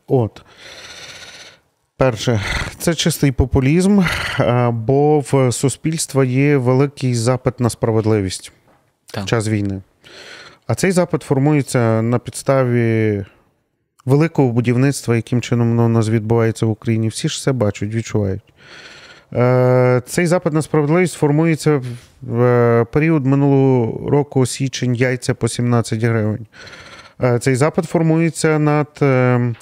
От. 0.06 0.42
Перше, 1.96 2.40
це 2.78 2.94
чистий 2.94 3.32
популізм, 3.32 4.00
е, 4.40 4.70
бо 4.70 5.20
в 5.20 5.52
суспільства 5.52 6.24
є 6.24 6.56
великий 6.56 7.14
запит 7.14 7.60
на 7.60 7.70
справедливість 7.70 8.52
Так. 9.06 9.24
в 9.24 9.26
час 9.26 9.48
війни. 9.48 9.82
А 10.66 10.74
цей 10.74 10.92
запит 10.92 11.22
формується 11.22 12.02
на 12.02 12.18
підставі 12.18 13.24
великого 14.04 14.52
будівництва, 14.52 15.16
яким 15.16 15.40
чином 15.40 15.68
воно 15.68 15.84
у 15.84 15.88
нас 15.88 16.08
відбувається 16.08 16.66
в 16.66 16.70
Україні. 16.70 17.08
Всі 17.08 17.28
ж 17.28 17.34
все 17.36 17.52
бачать, 17.52 17.94
відчувають. 17.94 18.42
Е, 19.32 20.02
Цей 20.06 20.26
запит 20.26 20.52
на 20.52 20.62
справедливість 20.62 21.14
формується 21.14 21.82
в 22.22 22.42
е, 22.42 22.84
період 22.84 23.26
минулого 23.26 24.10
року 24.10 24.46
січень 24.46 24.94
яйця 24.94 25.34
по 25.34 25.48
17 25.48 26.02
гривень. 26.02 26.46
Е, 27.22 27.38
Цей 27.38 27.56
запит 27.56 27.84
формується 27.84 28.58
над 28.58 28.88
е, 29.02 29.06
е, 29.06 29.54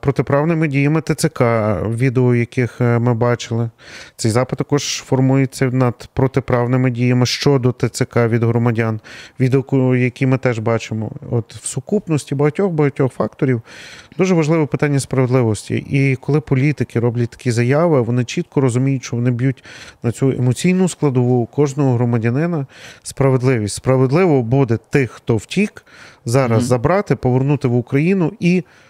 протиправними 0.00 0.68
діями 0.68 1.00
ТЦК, 1.00 1.42
відео 1.88 2.34
яких 2.34 2.80
е, 2.80 2.98
ми 2.98 3.14
бачили. 3.14 3.70
Цей 4.16 4.30
запит 4.30 4.58
також 4.58 5.02
формується 5.06 5.66
над 5.66 6.08
протиправними 6.12 6.90
діями 6.90 7.26
щодо 7.26 7.72
ТЦК 7.72 8.16
від 8.16 8.44
громадян, 8.44 9.00
відео, 9.40 9.96
які 9.96 10.26
ми 10.26 10.38
теж 10.38 10.58
бачимо. 10.58 11.10
От 11.30 11.54
в 11.54 11.66
сукупності 11.66 12.34
багатьох 12.34 12.72
багатьох 12.72 13.12
факторів 13.12 13.62
дуже 14.18 14.34
важливе 14.34 14.66
питання 14.66 15.00
справедливості. 15.00 15.74
І 15.74 16.16
коли 16.16 16.40
політики 16.40 17.00
роблять 17.00 17.30
такі 17.30 17.50
заяви, 17.50 18.00
вони 18.00 18.24
чітко 18.24 18.60
розуміють, 18.60 19.04
що 19.04 19.16
вони 19.16 19.30
б'ють 19.30 19.64
на 20.02 20.12
цю 20.12 20.30
емоційну 20.30 20.88
складову 20.88 21.46
кожного 21.46 21.94
громадянина 21.94 22.66
справедливість. 23.02 23.74
Справедливо 23.74 24.42
буде 24.42 24.78
тих, 24.90 25.10
хто 25.10 25.36
втік, 25.36 25.84
зараз 26.24 26.58
Мгм. 26.58 26.66
забрати, 26.66 27.16
повернути 27.16 27.68
в 27.68 27.76
Україну 27.76 28.32
і 28.40 28.58
е, 28.58 28.87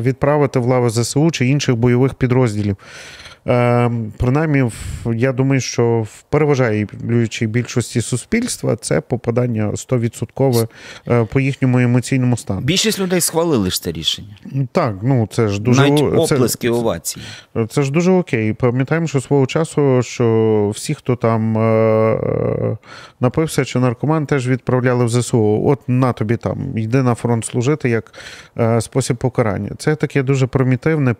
відправити 0.00 0.58
в 0.58 0.64
лави 0.64 0.90
ЗСУ 0.90 1.30
чи 1.30 1.46
інших 1.46 1.76
бойових 1.76 2.14
підрозділів. 2.14 2.76
Е, 3.48 3.90
принаймні, 4.16 4.70
я 5.14 5.32
думаю, 5.32 5.60
що 5.60 6.00
в 6.00 6.22
переважаючій 6.22 7.46
більшості 7.46 8.00
суспільства 8.00 8.76
це 8.76 9.00
попадання 9.00 9.66
100% 9.66 10.68
е, 11.08 11.24
по 11.24 11.40
їхньому 11.40 11.78
емоційному 11.78 12.36
стану. 12.36 12.60
Більшість 12.60 12.98
людей 12.98 13.20
схвалили 13.20 13.70
ж 13.70 13.82
це 13.82 13.92
рішення. 13.92 14.36
Так, 14.72 14.94
ну 15.02 15.28
це 15.32 15.48
ж 15.48 15.60
дуже 15.60 15.80
Навіть 15.80 16.28
це- 16.28 16.34
оплески 16.34 16.70
овації. 16.70 17.24
Це 17.68 17.82
ж 17.82 17.92
дуже 17.92 18.10
окей. 18.12 18.52
Пам'ятаємо, 18.52 19.06
що 19.06 19.20
свого 19.20 19.46
часу, 19.46 20.02
що 20.02 20.70
всі, 20.74 20.94
хто 20.94 21.16
там 21.16 21.58
е, 21.58 21.60
е, 21.60 22.76
напився 23.20 23.64
чи 23.64 23.78
наркоман, 23.78 24.26
теж 24.26 24.48
відправляли 24.48 25.04
в 25.04 25.08
ЗСУ. 25.08 25.62
От 25.66 25.80
на 25.88 26.12
тобі 26.12 26.36
там, 26.36 26.78
йди 26.78 27.02
на 27.02 27.14
фронт 27.14 27.44
служити 27.44 27.90
як 27.90 28.14
е, 28.58 28.80
спосіб 28.80 29.16
покарання. 29.16 29.70
Це 29.78 29.96
таке 29.96 30.22
дуже 30.22 30.46
примітивне. 30.46 31.14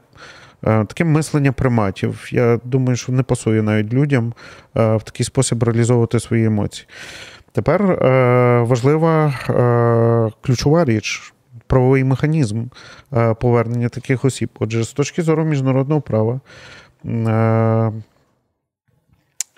Е, 0.64 0.84
Таке 0.84 1.04
мислення 1.04 1.52
приматів. 1.52 2.28
Я 2.30 2.60
думаю, 2.64 2.96
що 2.96 3.12
не 3.12 3.22
пасує 3.22 3.62
навіть 3.62 3.92
людям 3.92 4.32
е, 4.76 4.96
в 4.96 5.02
такий 5.02 5.26
спосіб 5.26 5.62
реалізовувати 5.62 6.20
свої 6.20 6.44
емоції. 6.44 6.88
Тепер 7.52 7.82
е, 7.82 8.60
важлива 8.60 9.34
ключова 10.40 10.84
річ 10.84 11.32
правовий 11.66 12.04
механізм 12.04 12.64
повернення 13.40 13.88
таких 13.88 14.24
осіб. 14.24 14.48
Отже, 14.58 14.84
з 14.84 14.92
точки 14.92 15.22
зору 15.22 15.44
міжнародного 15.44 16.00
права 16.00 16.40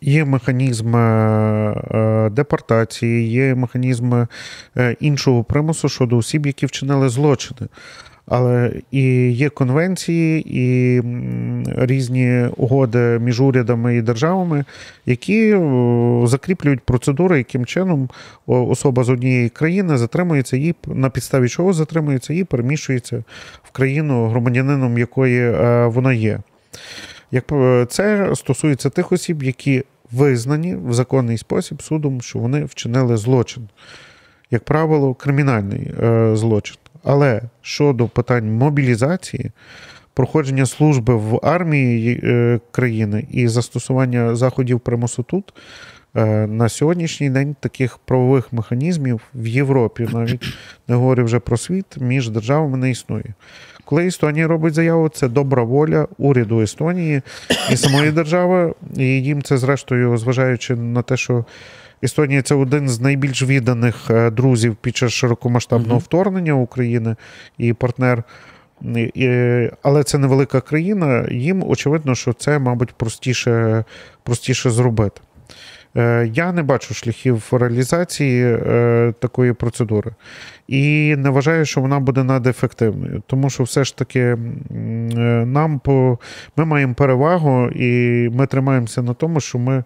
є 0.01 0.25
механізм 0.25 0.95
депортації, 2.31 3.29
є 3.29 3.55
механізм 3.55 4.25
іншого 5.01 5.45
примусу 5.45 5.89
щодо 5.89 6.17
осіб, 6.17 6.47
які 6.47 6.67
вчинили 6.67 7.09
злочини. 7.09 7.69
Але 8.27 8.73
і 8.91 9.31
є 9.33 9.49
конвенції, 9.49 10.45
і 10.47 11.03
різні 11.77 12.47
угоди 12.57 13.19
між 13.19 13.41
урядами 13.41 13.97
і 13.97 14.03
державами, 14.03 14.65
які 15.07 15.57
закріплюють 16.25 16.81
процедури, 16.81 17.39
яким 17.39 17.67
чином 17.67 18.09
особа 18.47 19.05
з 19.05 19.11
однієї 19.11 19.49
країни 19.49 19.99
затримується 19.99 20.57
і 20.57 20.75
на 20.87 21.11
підставі 21.11 21.49
чого 21.49 21.73
затримується 21.73 22.35
і 22.35 22.45
переміщується 22.45 23.25
в 23.63 23.71
країну, 23.71 24.29
громадянином 24.29 24.99
якої 24.99 25.41
е, 25.41 25.87
вона 25.87 26.13
є. 26.13 26.41
Як 27.31 27.53
е, 27.53 27.87
це 27.89 28.31
стосується 28.35 28.91
тих 28.91 29.13
осіб, 29.13 29.43
які 29.43 29.85
визнані 30.13 30.75
в 30.75 30.95
законний 30.95 31.39
спосіб 31.39 31.83
судом, 31.83 32.21
що 32.21 32.39
вони 32.39 32.65
вчинили 32.65 33.17
злочин, 33.17 33.69
як 34.51 34.65
правило, 34.65 35.15
кримінальний 35.15 35.93
е, 36.03 36.37
злочин. 36.37 36.77
Але 37.05 37.43
щодо 37.63 38.09
питань 38.09 38.53
мобілізації, 38.53 39.51
проходження 40.15 40.67
служби 40.67 41.15
в 41.15 41.41
армії 41.43 42.21
е, 42.25 42.61
країни 42.71 43.27
і 43.31 43.49
застосування 43.49 44.35
заходів 44.35 44.81
примусу 44.81 45.23
тут, 45.23 45.55
е, 46.17 46.47
на 46.47 46.69
сьогоднішній 46.69 47.31
день 47.31 47.57
таких 47.61 47.99
правових 47.99 48.53
механізмів 48.53 49.21
в 49.35 49.47
Європі, 49.47 50.09
навіть 50.13 50.45
не 50.89 50.95
говорю 50.95 51.25
вже 51.25 51.39
про 51.39 51.57
світ, 51.57 51.87
між 52.01 52.29
державами 52.29 52.77
не 52.77 52.91
існує. 52.91 53.35
Коли 53.85 54.07
Естонія 54.07 54.47
робить 54.47 54.75
заяву, 54.75 55.09
це 55.09 55.29
добра 55.29 55.63
воля 55.63 56.09
уряду 56.19 56.61
Естонії 56.61 57.23
і 57.71 57.77
самої 57.77 58.11
держави, 58.11 58.75
і 58.97 59.05
їм 59.05 59.43
це, 59.43 59.59
зрештою, 59.59 60.17
зважаючи 60.17 60.77
на 60.77 61.03
те, 61.03 61.17
що 61.17 61.45
Естонія 62.05 62.43
це 62.43 62.55
один 62.55 62.89
з 62.89 63.01
найбільш 63.01 63.43
відданих 63.43 64.11
е, 64.11 64.31
друзів 64.31 64.77
під 64.77 64.97
час 64.97 65.13
широкомасштабного 65.13 65.99
вторгнення 65.99 66.53
України 66.55 67.17
і 67.59 67.73
партнер. 67.73 68.23
Але 69.83 70.05
це 70.05 70.19
невелика 70.19 70.61
країна. 70.61 71.29
Їм 71.31 71.65
очевидно, 71.69 72.15
що 72.15 72.33
це, 72.33 72.59
мабуть, 72.59 72.93
простіше, 72.93 73.85
простіше 74.23 74.71
зробити. 74.71 75.21
Е, 75.97 76.31
Я 76.35 76.53
не 76.53 76.63
бачу 76.63 76.95
шляхів 76.95 77.49
реалізації 77.53 78.45
е, 78.45 79.15
такої 79.21 79.53
процедури. 79.53 80.11
І 80.69 81.15
не 81.19 81.31
вважаю, 81.31 81.65
що 81.65 81.81
вона 81.81 82.01
буде 82.01 82.25
надефективною. 82.25 83.23
Тому 83.27 83.51
що 83.51 83.63
все 83.63 83.85
ж 83.85 83.97
таки 83.97 84.37
нам 85.47 85.79
по, 85.79 86.19
ми 86.57 86.65
маємо 86.65 86.95
перевагу, 86.95 87.69
і 87.69 88.29
ми 88.33 88.47
тримаємося 88.47 89.03
на 89.03 89.15
тому, 89.15 89.41
що 89.41 89.59
ми 89.59 89.85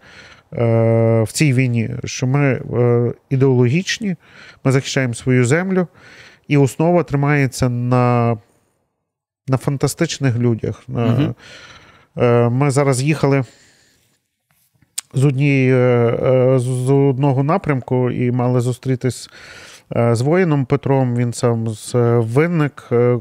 в 1.22 1.32
цій 1.32 1.52
війні, 1.52 1.90
що 2.04 2.26
ми 2.26 2.44
е, 2.44 3.12
ідеологічні, 3.30 4.16
ми 4.64 4.72
захищаємо 4.72 5.14
свою 5.14 5.44
землю, 5.44 5.86
і 6.48 6.56
основа 6.56 7.02
тримається 7.02 7.68
на, 7.68 8.36
на 9.48 9.56
фантастичних 9.56 10.38
людях. 10.38 10.82
Е, 12.16 12.48
Ми 12.48 12.70
зараз 12.70 13.02
їхали 13.02 13.44
з 15.14 15.24
однієї 15.24 15.72
е, 15.72 15.76
е, 15.76 16.58
з 16.58 16.90
одного 16.90 17.42
напрямку 17.42 18.10
і 18.10 18.30
мали 18.30 18.60
зустрітись 18.60 19.30
е, 19.96 20.14
з 20.14 20.20
воїном 20.20 20.64
Петром. 20.64 21.16
Він 21.16 21.32
сам 21.32 21.68
з 21.68 21.94
е, 21.94 22.18
винник 22.18 22.88
е, 22.92 23.18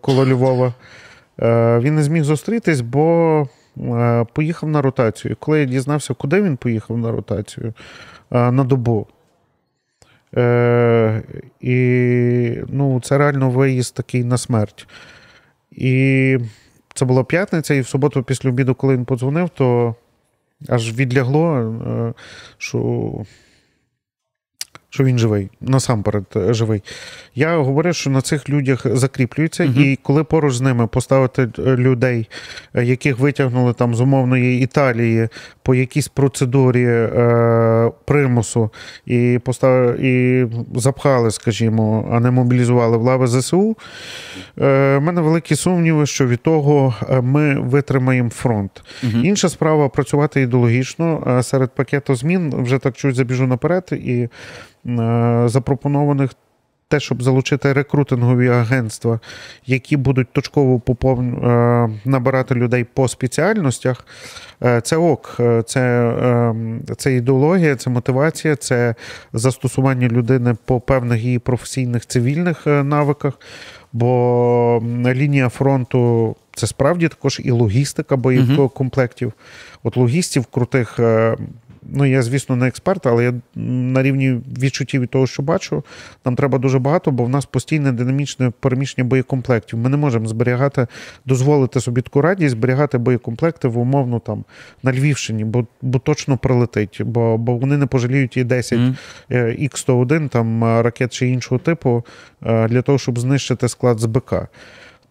коло 0.00 0.26
Львова. 0.26 0.74
Е, 1.42 1.78
Він 1.78 1.94
не 1.94 2.02
зміг 2.02 2.24
зустрітись, 2.24 2.80
бо 2.80 3.40
е, 3.42 3.46
поїхав 4.32 4.68
на 4.68 4.82
ротацію. 4.82 5.36
Коли 5.40 5.60
я 5.60 5.64
дізнався, 5.64 6.14
куди 6.14 6.42
він 6.42 6.56
поїхав 6.56 6.98
на 6.98 7.12
ротацію 7.12 7.74
е, 8.32 8.50
на 8.50 8.64
добу. 8.64 9.06
Е, 10.36 11.22
І 11.60 12.58
ну, 12.68 13.00
це 13.00 13.18
реально 13.18 13.50
виїзд 13.50 13.94
такий 13.94 14.24
на 14.24 14.38
смерть. 14.38 14.88
І 15.70 16.38
це 16.94 17.04
була 17.04 17.24
п'ятниця, 17.24 17.74
і 17.74 17.80
в 17.80 17.86
суботу 17.86 18.22
після 18.22 18.48
обіду, 18.48 18.74
коли 18.74 18.94
він 18.94 19.04
подзвонив, 19.04 19.48
то 19.48 19.94
аж 20.68 20.94
відлягло, 20.94 21.58
е, 21.58 22.12
що, 22.58 23.10
що 24.94 25.04
він 25.04 25.18
живий, 25.18 25.48
насамперед 25.60 26.24
е, 26.36 26.54
живий. 26.54 26.82
Я 27.34 27.56
говорю, 27.56 27.92
що 27.92 28.10
на 28.10 28.20
цих 28.20 28.50
людях 28.50 28.86
закріплюється, 28.96 29.64
Мгм. 29.64 29.82
і 29.82 29.98
коли 30.02 30.24
поруч 30.24 30.54
з 30.54 30.60
ними 30.60 30.86
поставити 30.86 31.48
е, 31.58 31.76
людей, 31.76 32.28
е, 32.74 32.84
яких 32.84 33.18
витягнули 33.18 33.72
там 33.72 33.94
з 33.94 34.00
умовної 34.00 34.60
Італії 34.60 35.28
по 35.62 35.74
якійсь 35.74 36.08
процедурі 36.08 36.84
е, 36.86 37.90
примусу, 38.04 38.70
і, 39.06 39.40
постав... 39.44 40.00
і 40.00 40.46
запхали, 40.74 41.30
скажімо, 41.30 42.08
а 42.12 42.20
не 42.20 42.30
мобілізували 42.30 42.96
в 42.96 43.02
лави 43.02 43.26
ЗСУ. 43.26 43.76
Е, 44.58 44.96
в 44.96 45.00
мене 45.00 45.20
великі 45.20 45.56
сумніви, 45.56 46.06
що 46.06 46.26
від 46.26 46.42
того 46.42 46.94
ми 47.22 47.60
витримаємо 47.60 48.30
фронт. 48.30 48.82
Мгм. 49.02 49.24
Інша 49.24 49.48
справа 49.48 49.88
працювати 49.88 50.40
ідеологічно. 50.40 51.38
Серед 51.42 51.70
пакету 51.74 52.14
змін 52.14 52.54
вже 52.58 52.78
так 52.78 52.96
чуть 52.96 53.14
забіжу 53.14 53.46
наперед 53.46 53.88
і 53.92 54.28
запропонованих. 55.46 56.30
Те, 56.88 57.00
щоб 57.00 57.22
залучити 57.22 57.72
рекрутингові 57.72 58.48
агентства, 58.48 59.20
які 59.66 59.96
будуть 59.96 60.32
точково 60.32 60.80
попов... 60.80 61.20
е, 61.20 61.90
набирати 62.04 62.54
людей 62.54 62.84
по 62.84 63.08
спеціальностях, 63.08 64.06
е, 64.64 64.80
це 64.80 64.96
ок, 64.96 65.36
Е, 65.40 65.62
це, 65.62 65.80
е, 65.80 66.94
це 66.96 67.14
ідеологія, 67.14 67.76
це 67.76 67.90
мотивація, 67.90 68.56
це 68.56 68.94
застосування 69.32 70.08
людини 70.08 70.56
по 70.64 70.80
певних 70.80 71.22
її 71.22 71.38
професійних 71.38 72.06
цивільних 72.06 72.66
е, 72.66 72.84
навиках. 72.84 73.40
Бо 73.92 74.82
лінія 75.06 75.48
фронту 75.48 76.36
це 76.54 76.66
справді 76.66 77.08
також 77.08 77.40
і 77.44 77.50
логістика 77.50 78.16
бойових 78.16 78.72
комплектів. 78.72 79.32
От 79.82 79.96
логістів 79.96 80.46
крутих. 80.46 81.00
Ну, 81.88 82.04
я, 82.04 82.22
звісно, 82.22 82.56
не 82.56 82.66
експерт, 82.66 83.06
але 83.06 83.24
я 83.24 83.34
на 83.54 84.02
рівні 84.02 84.40
відчуттів 84.58 85.00
від 85.00 85.10
того, 85.10 85.26
що 85.26 85.42
бачу, 85.42 85.84
нам 86.24 86.36
треба 86.36 86.58
дуже 86.58 86.78
багато, 86.78 87.10
бо 87.10 87.24
в 87.24 87.28
нас 87.28 87.44
постійне 87.44 87.92
динамічне 87.92 88.52
переміщення 88.60 89.08
боєкомплектів. 89.08 89.78
Ми 89.78 89.88
не 89.88 89.96
можемо 89.96 90.26
зберігати, 90.26 90.86
дозволити 91.26 91.80
собі 91.80 92.00
таку 92.00 92.20
радість, 92.20 92.50
зберігати 92.50 92.98
боєкомплекти 92.98 93.68
в 93.68 93.78
умовно 93.78 94.18
там 94.18 94.44
на 94.82 94.92
Львівщині, 94.92 95.44
бо, 95.44 95.66
бо 95.82 95.98
точно 95.98 96.36
прилетить, 96.36 97.00
бо, 97.04 97.38
бо 97.38 97.56
вони 97.56 97.76
не 97.76 97.86
пожаліють 97.86 98.36
і 98.36 98.44
10 98.44 98.78
Мгм. 98.78 98.96
е, 99.30 99.68
Х-101 99.72 100.28
там 100.28 100.64
е, 100.64 100.82
ракет 100.82 101.12
чи 101.12 101.28
іншого 101.28 101.58
типу 101.58 102.04
е, 102.46 102.68
для 102.68 102.82
того, 102.82 102.98
щоб 102.98 103.18
знищити 103.18 103.68
склад 103.68 103.98
з 103.98 104.04
БК. 104.04 104.48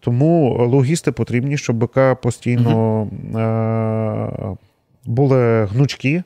Тому 0.00 0.66
логісти 0.68 1.12
потрібні, 1.12 1.58
щоб 1.58 1.76
БК 1.76 2.20
постійно 2.22 3.02
е, 3.34 4.56
були 5.06 5.64
гнучкі. 5.64 6.22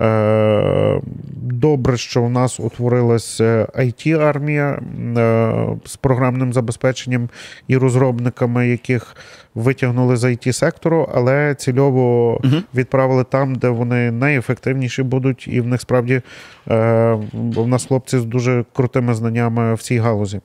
Е, 0.00 1.00
Добре, 1.42 1.96
що 1.96 2.22
в 2.22 2.30
нас 2.30 2.60
утворилась 2.60 3.40
it 3.40 4.20
армія 4.20 4.80
з 5.84 5.96
програмним 5.96 6.52
забезпеченням 6.52 7.28
і 7.68 7.76
розробниками, 7.76 8.68
яких 8.68 9.16
витягнули 9.54 10.16
з 10.16 10.24
it 10.24 10.52
сектору, 10.52 11.10
але 11.14 11.54
цільово 11.54 12.40
відправили 12.74 13.24
там, 13.24 13.54
де 13.54 13.68
вони 13.68 14.10
найефективніші 14.10 15.02
будуть, 15.02 15.48
і 15.48 15.60
в 15.60 15.66
них 15.66 15.80
справді 15.80 16.14
е, 16.14 16.22
в 17.32 17.66
нас 17.66 17.86
хлопці 17.86 18.18
з 18.18 18.24
дуже 18.24 18.64
крутими 18.72 19.14
знаннями 19.14 19.74
в 19.74 19.82
цій 19.82 19.98
галузі. 19.98 20.40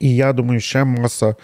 І 0.00 0.16
я 0.16 0.32
думаю, 0.32 0.60
ще 0.60 0.84
маса 0.84 1.26
е, 1.28 1.34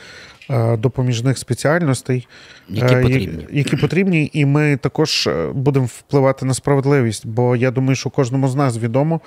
допоміжних 0.79 1.39
спеціальностей, 1.39 2.29
Які 2.69 2.95
е, 2.95 3.03
потрібні. 3.03 3.47
які 3.53 3.77
потрібні, 3.77 4.31
і 4.33 4.47
ми 4.47 4.77
також 4.77 5.27
е, 5.27 5.51
будемо 5.55 5.87
впливати 5.87 6.47
на 6.47 6.55
справедливість. 6.55 7.27
Бо 7.27 7.57
я 7.57 7.71
думаю, 7.71 7.97
що 7.97 8.11
кожному 8.11 8.49
з 8.49 8.55
нас 8.55 8.79
відомо, 8.79 9.21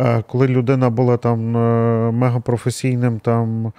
е, 0.00 0.22
коли 0.28 0.48
людина 0.48 0.90
була 0.90 1.16
там 1.16 1.56
е, 1.56 2.10
мегапрофесійним 2.12 3.18
там. 3.18 3.72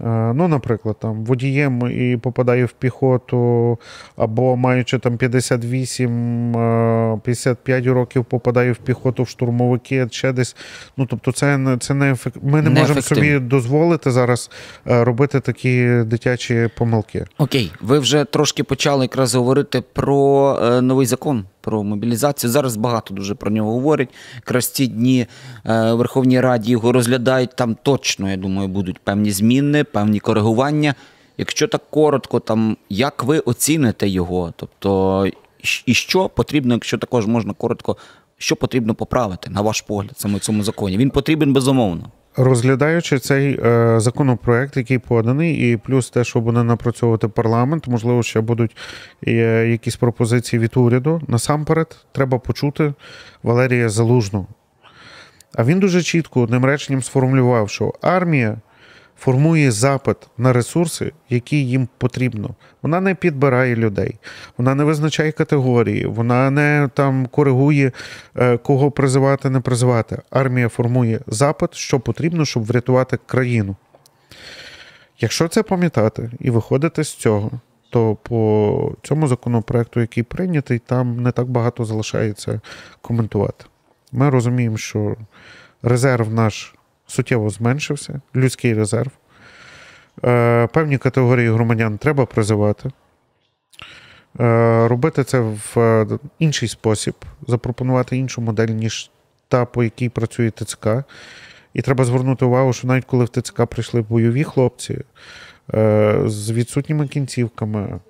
Е, 0.00 0.32
Ну, 0.34 0.48
наприклад, 0.48 0.96
там 1.00 1.24
водієм 1.24 1.90
і 1.90 2.16
попадає 2.16 2.64
в 2.64 2.72
піхоту, 2.72 3.78
або 4.16 4.56
маючи 4.56 4.98
там 4.98 5.16
58, 5.16 6.56
е, 6.56 7.20
55 7.24 7.86
років, 7.86 8.24
попадає 8.24 8.72
в 8.72 8.76
піхоту 8.76 9.22
в 9.22 9.28
штурмовики, 9.28 10.06
ще 10.10 10.32
десь. 10.32 10.56
Ну, 10.96 11.06
тобто, 11.10 11.32
це, 11.32 11.58
не- 11.58 11.78
це 11.78 11.94
не 11.94 12.12
ефек... 12.12 12.34
ми 12.42 12.62
не 12.62 12.70
можемо 12.70 13.02
собі 13.02 13.38
дозволити 13.38 14.10
зараз 14.10 14.50
е, 14.86 15.04
робити 15.04 15.40
такі 15.40 15.88
дитячі 16.06 16.68
помилки. 16.78 17.24
Окей, 17.38 17.72
ви 17.80 17.98
вже 17.98 18.24
трошки 18.24 18.64
почали 18.64 19.04
якраз 19.04 19.34
говорити 19.34 19.82
про 19.92 20.58
новий 20.82 21.06
закон 21.06 21.44
про 21.68 21.84
мобілізацію. 21.84 22.50
Зараз 22.50 22.76
багато 22.76 23.14
дуже 23.14 23.34
про 23.34 23.50
нього 23.50 23.72
говорять. 23.72 24.08
Якраз 24.36 24.70
ці 24.70 24.86
дні 24.86 25.20
е, 25.20 25.92
в 25.92 25.96
Верховній 25.96 26.40
Раді 26.40 26.70
його 26.70 26.92
розглядають. 26.92 27.56
Там 27.56 27.76
точно, 27.82 28.30
я 28.30 28.36
думаю, 28.36 28.68
будуть 28.68 28.98
певні 28.98 29.30
зміни, 29.30 29.84
певні 29.84 30.20
коригування. 30.20 30.94
Якщо 31.38 31.68
так 31.68 31.82
коротко, 31.90 32.40
там 32.40 32.76
як 32.88 33.24
ви 33.24 33.38
оціните 33.38 34.08
його? 34.08 34.52
Тобто, 34.56 35.26
і 35.86 35.94
що 35.94 36.28
потрібно, 36.28 36.74
якщо 36.74 36.98
також 36.98 37.26
можна 37.26 37.52
коротко, 37.52 37.96
що 38.38 38.56
потрібно 38.56 38.94
поправити, 38.94 39.50
на 39.50 39.60
ваш 39.60 39.80
погляд, 39.80 40.12
саме 40.16 40.36
в 40.38 40.40
цьому 40.40 40.62
законі? 40.62 40.96
Він 40.96 41.10
потрібен 41.10 41.52
безумовно. 41.52 42.10
Розглядаючи 42.40 43.18
цей 43.18 43.60
е, 43.64 44.00
законопроект, 44.00 44.76
який 44.76 44.98
поданий, 44.98 45.72
і 45.72 45.76
плюс 45.76 46.10
те, 46.10 46.24
що 46.24 46.40
буде 46.40 46.62
напрацьовувати 46.62 47.28
парламент, 47.28 47.88
можливо, 47.88 48.22
ще 48.22 48.40
будуть 48.40 48.76
е, 49.26 49.32
якісь 49.70 49.96
пропозиції 49.96 50.60
від 50.60 50.76
уряду. 50.76 51.20
Насамперед, 51.28 51.96
треба 52.12 52.38
почути 52.38 52.92
Валерія 53.42 53.88
Залужного. 53.88 54.46
А 55.54 55.64
він 55.64 55.80
дуже 55.80 56.02
чітко 56.02 56.40
одним 56.40 56.64
реченням 56.64 57.02
сформулював, 57.02 57.70
що 57.70 57.94
армія 58.02 58.56
формує 59.18 59.70
запит 59.70 60.16
на 60.38 60.52
ресурси, 60.52 61.12
які 61.28 61.66
їм 61.66 61.88
потрібно. 61.98 62.54
Вона 62.82 63.00
не 63.00 63.14
підбирає 63.14 63.76
людей, 63.76 64.14
вона 64.58 64.74
не 64.74 64.84
визначає 64.84 65.32
категорії, 65.32 66.06
вона 66.06 66.50
не 66.50 66.88
там 66.94 67.26
коригує, 67.26 67.92
е, 68.36 68.56
кого 68.56 68.90
призивати, 68.90 69.50
не 69.50 69.60
призивати. 69.60 70.18
Армія 70.30 70.68
формує 70.68 71.20
запит, 71.26 71.74
що 71.74 72.00
потрібно, 72.00 72.44
щоб 72.44 72.64
врятувати 72.64 73.18
країну. 73.26 73.76
Якщо 75.20 75.48
це 75.48 75.62
пам'ятати 75.62 76.30
і 76.40 76.50
виходити 76.50 77.04
з 77.04 77.14
цього, 77.14 77.50
то 77.90 78.14
по 78.14 78.92
цьому 79.02 79.28
законопроекту, 79.28 80.00
який 80.00 80.22
прийнятий, 80.22 80.78
там 80.78 81.22
не 81.22 81.32
так 81.32 81.48
багато 81.48 81.84
залишається 81.84 82.60
коментувати. 83.02 83.64
Ми 84.12 84.30
розуміємо, 84.30 84.76
що 84.76 85.16
резерв 85.82 86.34
наш 86.34 86.74
суттєво 87.08 87.50
зменшився, 87.50 88.20
людський 88.36 88.74
резерв. 88.74 89.10
Е, 90.24 90.66
Певні 90.66 90.98
категорії 90.98 91.50
громадян 91.50 91.98
треба 91.98 92.26
призивати. 92.26 92.90
Е, 94.40 94.88
Робити 94.88 95.24
це 95.24 95.40
в 95.40 95.78
е, 95.80 96.06
інший 96.38 96.68
спосіб, 96.68 97.14
запропонувати 97.46 98.16
іншу 98.16 98.40
модель, 98.40 98.68
ніж 98.68 99.10
та, 99.48 99.64
по 99.64 99.84
якій 99.84 100.08
працює 100.08 100.50
ТЦК. 100.50 100.88
І 101.74 101.82
треба 101.82 102.04
звернути 102.04 102.44
увагу, 102.44 102.72
що 102.72 102.86
навіть 102.86 103.04
коли 103.04 103.24
в 103.24 103.28
ТЦК 103.28 103.66
прийшли 103.66 104.02
бойові 104.02 104.44
хлопці 104.44 104.98
з 106.24 106.50
відсутніми 106.50 107.08
кінцівками, 107.08 108.00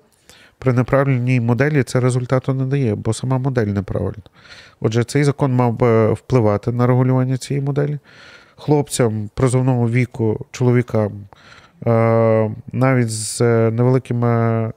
при 0.57 0.73
неправильній 0.73 1.39
моделі 1.39 1.83
це 1.83 1.99
результату 1.99 2.53
не 2.53 2.65
дає, 2.65 2.95
бо 2.95 3.13
сама 3.13 3.37
модель 3.37 3.67
неправильна. 3.67 4.23
Отже, 4.79 5.03
цей 5.03 5.23
закон 5.23 5.53
мав 5.53 5.73
би 5.73 6.13
впливати 6.13 6.71
на 6.71 6.87
регулювання 6.87 7.37
цієї 7.37 7.65
моделі. 7.65 7.99
Хлопцям 8.59 9.29
призовного 9.33 9.89
віку, 9.89 10.45
чоловікам, 10.51 11.11
е, 11.87 12.51
навіть 12.71 13.09
з 13.09 13.41
е, 13.41 13.71
невеликими, 13.71 14.71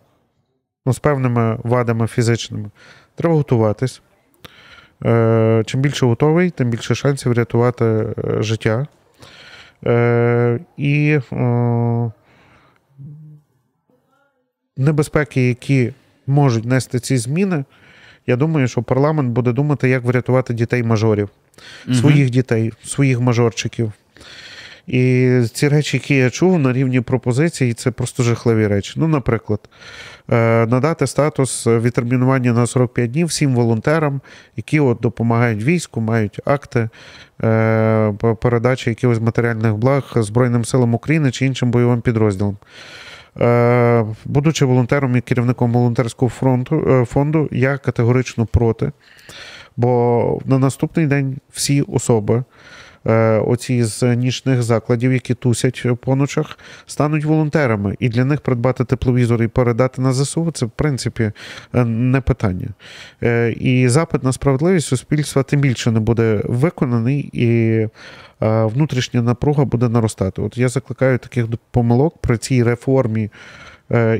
ну, 0.86 0.92
з 0.92 0.98
певними 0.98 1.58
вадами 1.62 2.06
фізичними, 2.06 2.70
треба 3.14 3.34
готуватись. 3.34 4.02
Е, 5.04 5.62
Чим 5.66 5.80
більше 5.80 6.06
готовий, 6.06 6.50
тим 6.50 6.70
більше 6.70 6.94
шансів 6.94 7.32
рятувати 7.32 7.84
е, 7.84 8.14
життя. 8.42 8.86
І 10.76 11.18
небезпеки, 14.76 15.48
які 15.48 15.92
можуть 16.26 16.64
нести 16.64 17.00
ці 17.00 17.16
зміни, 17.16 17.64
я 18.26 18.36
думаю, 18.36 18.68
що 18.68 18.82
парламент 18.82 19.30
буде 19.32 19.52
думати, 19.52 19.88
як 19.88 20.04
врятувати 20.04 20.54
дітей-мажорів, 20.54 21.28
своїх 21.92 22.30
дітей, 22.30 22.72
своїх 22.84 23.20
мажорчиків. 23.20 23.92
І 24.86 25.30
ці 25.52 25.68
речі, 25.68 25.96
які 25.96 26.14
я 26.14 26.30
чув 26.30 26.58
на 26.58 26.72
рівні 26.72 27.00
пропозицій, 27.00 27.74
це 27.74 27.90
просто 27.90 28.22
жахливі 28.22 28.66
речі. 28.66 28.92
Ну, 28.96 29.08
наприклад, 29.08 29.60
е, 30.30 30.66
надати 30.66 31.06
статус 31.06 31.66
відтермінування 31.66 32.52
на 32.52 32.66
45 32.66 33.10
днів 33.10 33.26
всім 33.26 33.54
волонтерам, 33.54 34.20
які 34.56 34.80
от 34.80 34.98
допомагають 35.00 35.64
війську, 35.64 36.00
мають 36.00 36.40
акти 36.44 36.88
е, 37.42 38.12
передачі 38.40 38.90
якихось 38.90 39.20
матеріальних 39.20 39.74
благ 39.74 40.12
Збройним 40.16 40.64
силам 40.64 40.94
України 40.94 41.30
чи 41.30 41.46
іншим 41.46 41.70
бойовим 41.70 42.00
підрозділам. 42.00 42.56
Е, 43.40 44.04
Будучи 44.24 44.64
волонтером 44.64 45.16
і 45.16 45.20
керівником 45.20 45.72
волонтерського 45.72 46.28
фронту, 46.28 47.06
фонду, 47.10 47.48
я 47.52 47.78
категорично 47.78 48.46
проти. 48.46 48.92
Бо 49.76 50.40
на 50.44 50.58
наступний 50.58 51.06
день 51.06 51.36
всі 51.50 51.82
особи, 51.82 52.44
е, 53.06 53.38
оці 53.38 53.84
з 53.84 54.16
нічних 54.16 54.62
закладів, 54.62 55.12
які 55.12 55.34
тусять 55.34 55.86
по 56.00 56.16
ночах, 56.16 56.58
стануть 56.86 57.24
волонтерами. 57.24 57.96
І 57.98 58.08
для 58.08 58.24
них 58.24 58.40
придбати 58.40 58.84
тепловізор 58.84 59.42
і 59.42 59.48
передати 59.48 60.02
на 60.02 60.12
ЗСУ 60.12 60.50
це, 60.50 60.66
в 60.66 60.70
принципі, 60.70 61.32
е, 61.74 61.84
не 61.84 62.20
питання. 62.20 62.68
Е, 63.22 63.52
І 63.52 63.88
запит 63.88 64.22
на 64.22 64.32
справедливість 64.32 64.86
суспільства 64.86 65.42
тим 65.42 65.60
більше 65.60 65.90
не 65.90 66.00
буде 66.00 66.42
виконаний, 66.44 67.30
і 67.32 67.88
внутрішня 68.44 69.22
напруга 69.22 69.64
буде 69.64 69.88
наростати. 69.88 70.42
От 70.42 70.58
я 70.58 70.68
закликаю 70.68 71.18
таких 71.18 71.46
помилок 71.70 72.18
при 72.18 72.38
цій 72.38 72.62
реформі 72.62 73.30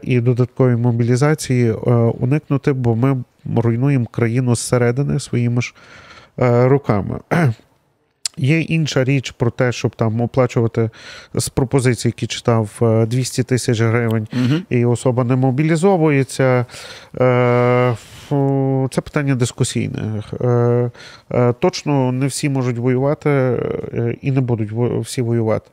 і 0.03 0.21
додатковій 0.21 0.77
мобілізації 0.77 1.73
уникнути, 2.21 2.73
бо 2.73 2.97
ми 2.97 3.25
руйнуємо 3.57 4.07
країну 4.07 4.55
зсередини 4.57 5.21
своїми 5.21 5.63
ж 5.63 5.75
е, 6.39 6.69
руками. 6.69 7.21
Є 8.37 8.61
інша 8.61 9.05
річ 9.05 9.31
про 9.31 9.51
те, 9.51 9.73
щоб 9.73 9.97
там 9.97 10.21
оплачувати 10.21 10.91
з 11.35 11.49
пропозицій, 11.49 12.09
які 12.09 12.27
читав 12.27 12.71
е, 12.83 13.07
200 13.07 13.43
тисяч 13.43 13.81
гривень, 13.81 14.29
Угу. 14.33 14.61
і 14.71 14.85
особа 14.85 15.25
не 15.25 15.37
мобілізовується. 15.37 16.67
Е, 17.21 17.97
Це 18.91 19.01
питання 19.01 19.35
дискусійне. 19.35 20.23
Е, 20.41 20.91
е, 21.33 21.53
Точно 21.53 22.13
не 22.13 22.27
всі 22.27 22.49
можуть 22.49 22.79
воювати 22.79 23.31
е, 23.31 24.17
і 24.23 24.33
не 24.33 24.41
будуть 24.41 24.71
всі 25.01 25.23
воювати. 25.23 25.71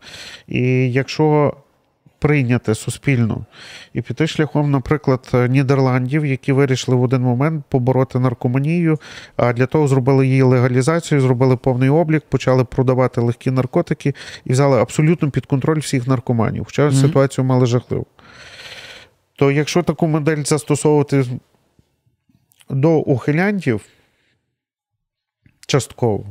І 0.48 0.92
якщо 0.92 1.54
прийняти 2.20 2.76
суспільно 2.76 3.46
і 3.94 4.02
піти 4.02 4.28
шляхом, 4.28 4.72
наприклад, 4.72 5.30
Нідерландів, 5.50 6.26
які 6.26 6.52
вирішили 6.52 6.98
в 6.98 7.02
один 7.02 7.22
момент 7.22 7.66
побороти 7.70 8.20
наркоманію, 8.20 9.00
а 9.38 9.54
для 9.54 9.66
того 9.66 9.88
зробили 9.88 10.28
її 10.28 10.42
легалізацію, 10.42 11.22
зробили 11.22 11.58
повний 11.58 11.90
облік, 11.90 12.24
почали 12.30 12.64
продавати 12.66 13.22
легкі 13.22 13.52
наркотики 13.52 14.14
і 14.46 14.52
взяли 14.52 14.82
абсолютно 14.82 15.32
під 15.32 15.46
контроль 15.46 15.80
всіх 15.80 16.08
наркоманів. 16.08 16.66
Хоча 16.66 16.86
Мгм. 16.86 16.94
ситуацію 16.96 17.46
мали 17.46 17.66
жахливу. 17.66 18.06
То 19.36 19.52
якщо 19.52 19.84
таку 19.84 20.08
модель 20.08 20.44
застосовувати 20.44 21.26
до 22.70 22.98
ухилянтів 22.98 23.82
частково, 25.68 26.26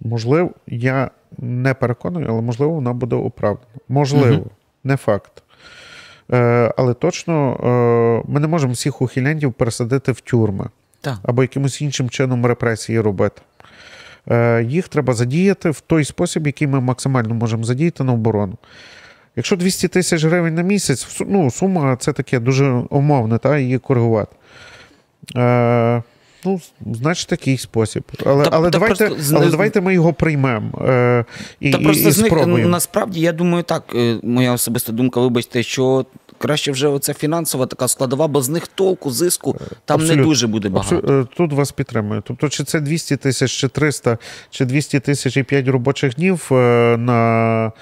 можливо, 0.00 0.50
я 0.66 1.10
не 1.38 1.74
переконаний, 1.74 2.28
але 2.28 2.40
можливо, 2.40 2.72
вона 2.72 2.92
буде 2.92 3.16
оправдана. 3.16 3.66
Можливо, 3.88 4.26
Мгм. 4.36 4.50
Не 4.84 4.96
факт. 4.96 5.42
Е, 6.32 6.72
але 6.76 6.94
точно 6.94 7.52
е, 8.26 8.30
ми 8.32 8.40
не 8.40 8.46
можемо 8.46 8.72
всіх 8.72 9.02
ухилянтів 9.02 9.52
пересадити 9.52 10.12
в 10.12 10.20
тюрми 10.20 10.66
Так. 11.00 11.18
або 11.22 11.42
якимось 11.42 11.82
іншим 11.82 12.10
чином 12.10 12.46
репресії 12.46 13.00
робити. 13.00 13.42
Е, 14.30 14.62
їх 14.62 14.88
треба 14.88 15.14
задіяти 15.14 15.70
в 15.70 15.80
той 15.80 16.04
спосіб, 16.04 16.46
який 16.46 16.68
ми 16.68 16.80
максимально 16.80 17.34
можемо 17.34 17.64
задіяти 17.64 18.04
на 18.04 18.12
оборону. 18.12 18.54
Якщо 19.36 19.56
200 19.56 19.88
тисяч 19.88 20.24
гривень 20.24 20.54
на 20.54 20.62
місяць, 20.62 21.20
ну, 21.26 21.50
сума 21.50 21.96
це 21.96 22.12
таке 22.12 22.40
дуже 22.40 22.70
умовне, 22.70 23.38
та, 23.38 23.58
її 23.58 23.78
коригувати. 23.78 24.36
Е, 26.46 26.48
ну, 26.48 26.60
значить, 26.94 27.28
такий 27.28 27.58
спосіб. 27.58 28.02
Але, 28.26 28.44
Та- 28.44 28.50
але, 28.52 28.66
та 28.66 28.78
давайте, 28.78 29.06
просто 29.06 29.36
але 29.36 29.50
давайте 29.50 29.80
ми 29.80 29.94
його 29.94 30.12
приймемо 30.12 30.78
е, 30.88 31.24
і, 31.60 31.70
Та 31.70 31.78
і, 31.78 31.82
просто 31.82 32.08
і 32.08 32.12
спробуємо. 32.12 32.68
насправді 32.68 33.20
я 33.20 33.32
думаю 33.32 33.62
так. 33.62 33.82
е, 33.94 34.16
Моя 34.22 34.52
особиста 34.52 34.92
думка, 34.92 35.20
вибачте, 35.20 35.62
що 35.62 36.06
краще 36.38 36.72
вже 36.72 36.88
оця 36.88 37.14
фінансова 37.14 37.66
така 37.66 37.88
складова, 37.88 38.28
бо 38.28 38.42
з 38.42 38.48
них 38.48 38.66
толку, 38.66 39.10
зиску 39.10 39.56
там 39.84 40.04
не 40.06 40.16
дуже 40.16 40.46
буде 40.46 40.68
багато. 40.68 40.96
Абсо- 40.96 41.20
е, 41.22 41.26
Тут 41.36 41.52
вас 41.52 41.72
підтримую. 41.72 42.22
Тобто, 42.26 42.48
чи 42.48 42.64
це 42.64 42.80
200 42.80 43.16
тисяч, 43.16 43.52
чи 43.52 43.68
300, 43.68 44.18
чи 44.50 44.64
200 44.64 45.00
тисяч 45.00 45.36
і 45.36 45.42
5 45.42 45.68
робочих 45.68 46.14
днів 46.14 46.48
е, 46.52 46.96
на 46.98 47.72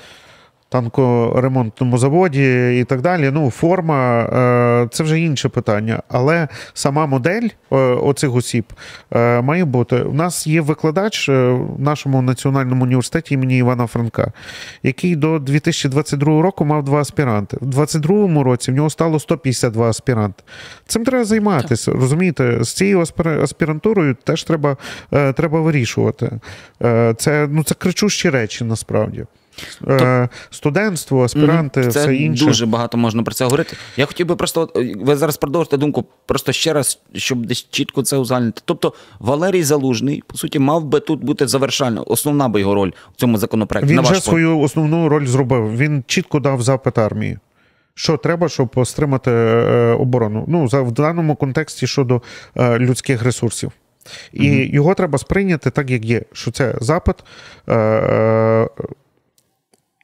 танкоремонтному 0.70 1.98
заводі 1.98 2.78
і 2.80 2.85
так 2.85 3.00
далі. 3.00 3.30
Ну, 3.33 3.50
форма 3.50 4.22
е, 4.22 4.88
це 4.90 5.02
вже 5.04 5.20
інше 5.20 5.48
питання. 5.48 6.02
Але 6.09 6.48
сама 6.74 7.06
модель 7.06 7.42
е, 7.72 7.76
оцих 7.76 8.35
осіб 8.35 8.64
е, 9.11 9.40
має 9.40 9.64
бути. 9.64 9.96
У 9.96 10.12
нас 10.12 10.46
є 10.46 10.61
викладач 10.61 11.28
в 11.28 11.66
нашому 11.78 12.22
національному 12.22 12.85
університеті 12.85 13.35
імені 13.35 13.59
Івана 13.59 13.87
Франка, 13.87 14.33
який 14.83 15.16
до 15.16 15.38
2022 15.38 16.42
року 16.42 16.64
мав 16.64 16.85
два 16.85 17.00
аспіранти. 17.00 17.56
В 17.61 17.66
2022 17.66 18.42
році 18.42 18.72
в 18.72 18.74
нього 18.74 18.90
стало 18.90 19.20
152 19.20 19.88
аспіранти. 19.88 20.42
Цим 20.87 21.04
треба 21.04 21.24
займатися. 21.24 21.92
Розумієте, 21.92 22.64
з 22.64 22.72
цією 22.72 23.00
аспір- 23.00 23.42
аспірантурою 23.42 24.16
теж 24.24 24.44
треба, 24.44 24.76
треба 25.11 25.61
вирішувати. 25.61 26.40
Це, 27.16 27.48
ну, 27.50 27.64
це 27.64 27.74
кричущі 27.74 28.30
речі 28.30 28.64
насправді. 28.64 29.24
Е, 29.88 30.28
студентство, 30.50 31.24
аспіранти. 31.24 31.82
Це 31.82 31.88
все 31.88 32.16
інше. 32.16 32.44
дуже 32.44 32.66
багато 32.66 32.98
можна 32.98 33.22
про 33.22 33.34
це 33.34 33.44
говорити. 33.44 33.76
Я 33.96 34.06
хотів 34.06 34.26
би 34.26 34.36
просто, 34.36 34.72
е, 34.76 34.94
ви 35.00 35.16
зараз 35.16 35.36
продовжите 35.36 35.76
думку, 35.76 36.04
просто 36.26 36.52
ще 36.52 36.72
раз, 36.72 37.00
щоб 37.14 37.46
десь 37.46 37.66
чітко 37.70 38.02
це 38.02 38.16
узагальнити. 38.16 38.62
Тобто 38.64 38.92
Валерій 39.18 39.62
Залужний, 39.62 40.22
по 40.26 40.36
суті, 40.36 40.58
мав 40.58 40.84
би 40.84 41.00
тут 41.00 41.24
бути 41.24 41.46
завершальна, 41.46 42.02
основна 42.02 42.48
би 42.48 42.60
його 42.60 42.74
роль 42.74 42.90
в 43.16 43.20
цьому 43.20 43.38
законопроекті. 43.38 43.88
Він 43.88 43.96
на 43.96 44.02
ваш 44.02 44.10
вже 44.10 44.20
свою 44.20 44.58
основну 44.58 45.08
роль 45.08 45.26
зробив. 45.26 45.76
Він 45.76 46.04
чітко 46.06 46.40
дав 46.40 46.62
запит 46.62 46.98
армії. 46.98 47.38
Що 47.94 48.16
треба, 48.16 48.48
щоб 48.48 48.86
стримати 48.86 49.30
е, 49.30 49.92
оборону? 49.92 50.44
Ну, 50.48 50.68
за, 50.68 50.80
в 50.82 50.92
даному 50.92 51.36
контексті 51.36 51.86
щодо 51.86 52.22
е, 52.56 52.78
людських 52.78 53.22
ресурсів. 53.22 53.72
І 54.32 54.46
його 54.48 54.94
треба 54.94 55.18
сприйняти 55.18 55.70
так, 55.70 55.90
як 55.90 56.04
є, 56.04 56.22
що 56.32 56.50
це 56.50 56.74
запит 56.80 57.16
е, 57.68 57.74
е, 57.74 58.68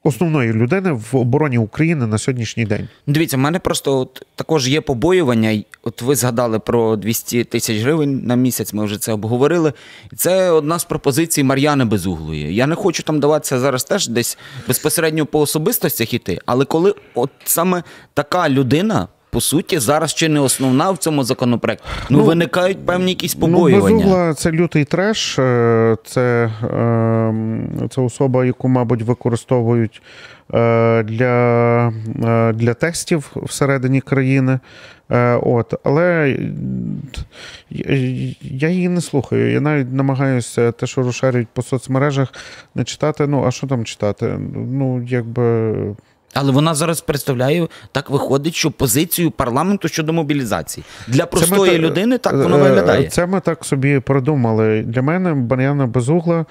основної 0.06 0.52
людини 0.52 0.92
в 0.92 1.16
обороні 1.16 1.58
України 1.58 2.06
на 2.06 2.18
сьогоднішній 2.18 2.64
день. 2.64 2.88
Дивіться, 3.06 3.36
в 3.36 3.40
мене 3.40 3.58
просто 3.58 3.98
от, 3.98 4.22
також 4.34 4.68
є 4.68 4.80
побоювання. 4.80 5.62
От 5.82 6.02
ви 6.02 6.16
згадали 6.16 6.58
про 6.58 6.96
200 6.96 7.44
тисяч 7.44 7.82
гривень 7.82 8.22
на 8.24 8.36
місяць, 8.36 8.72
ми 8.72 8.84
вже 8.84 8.98
це 8.98 9.12
обговорили. 9.12 9.72
Це 10.16 10.50
одна 10.50 10.78
з 10.78 10.84
пропозицій 10.84 11.44
Мар'яни 11.44 11.84
Безуглої. 11.84 12.54
Я 12.54 12.66
не 12.66 12.74
хочу 12.74 13.02
там 13.02 13.20
даватися 13.20 13.58
зараз 13.58 13.84
теж 13.84 14.08
десь 14.08 14.38
безпосередньо 14.68 15.26
по 15.26 15.40
особистостях 15.40 16.14
іти, 16.14 16.38
але 16.46 16.64
коли 16.64 16.94
от 17.14 17.30
саме 17.44 17.82
така 18.14 18.48
людина. 18.48 19.08
По 19.36 19.40
суті, 19.40 19.78
зараз 19.78 20.14
чи 20.14 20.28
не 20.28 20.40
основна 20.40 20.90
в 20.90 20.96
цьому 20.98 21.24
законопроекті. 21.24 21.84
Ну, 22.10 22.18
Ну, 22.18 22.24
виникають 22.24 22.86
певні 22.86 23.08
якісь 23.08 23.34
Ну, 23.34 23.40
побоювання. 23.40 23.96
Безугла 23.96 24.34
це 24.34 24.50
лютий 24.52 24.84
треш. 24.84 25.38
е, 25.38 25.96
Це, 26.04 26.50
е, 26.64 27.88
це 27.90 28.00
особа, 28.00 28.44
яку, 28.44 28.68
мабуть, 28.68 29.02
використовують 29.02 30.02
е, 30.54 31.02
для, 31.02 31.88
е, 32.24 32.52
для 32.52 32.74
тестів 32.74 33.32
всередині 33.42 34.00
країни. 34.00 34.58
От. 35.42 35.74
Але 35.84 36.36
я- 37.70 38.34
я 38.42 38.68
її 38.68 38.88
не 38.88 39.00
слухаю. 39.00 39.52
Я 39.52 39.60
навіть 39.60 39.92
намагаюся 39.92 40.72
те, 40.72 40.86
що 40.86 41.02
розшарюють 41.02 41.48
по 41.52 41.62
соцмережах, 41.62 42.32
не 42.74 42.84
читати. 42.84 43.26
Ну, 43.26 43.44
а 43.46 43.50
що 43.50 43.66
там 43.66 43.84
читати? 43.84 44.38
Ну, 44.54 45.02
якби. 45.08 45.74
Але 46.38 46.52
вона 46.52 46.74
зараз 46.74 47.00
представляє, 47.00 47.68
так 47.92 48.10
виходить, 48.10 48.54
що 48.54 48.70
позицію 48.70 49.30
парламенту 49.30 49.88
щодо 49.88 50.12
мобілізації. 50.12 50.84
Для 51.08 51.26
простої 51.26 51.72
та- 51.72 51.78
людини 51.78 52.18
так 52.18 52.32
воно 52.34 52.56
е, 52.58 52.62
виглядає. 52.62 53.08
Це 53.08 53.26
ми 53.26 53.40
так 53.40 53.64
собі 53.64 54.00
продумали. 54.00 54.82
Для 54.82 55.02
мене 55.02 55.34
Мар'яна 55.34 55.86
Безугла 55.86 56.44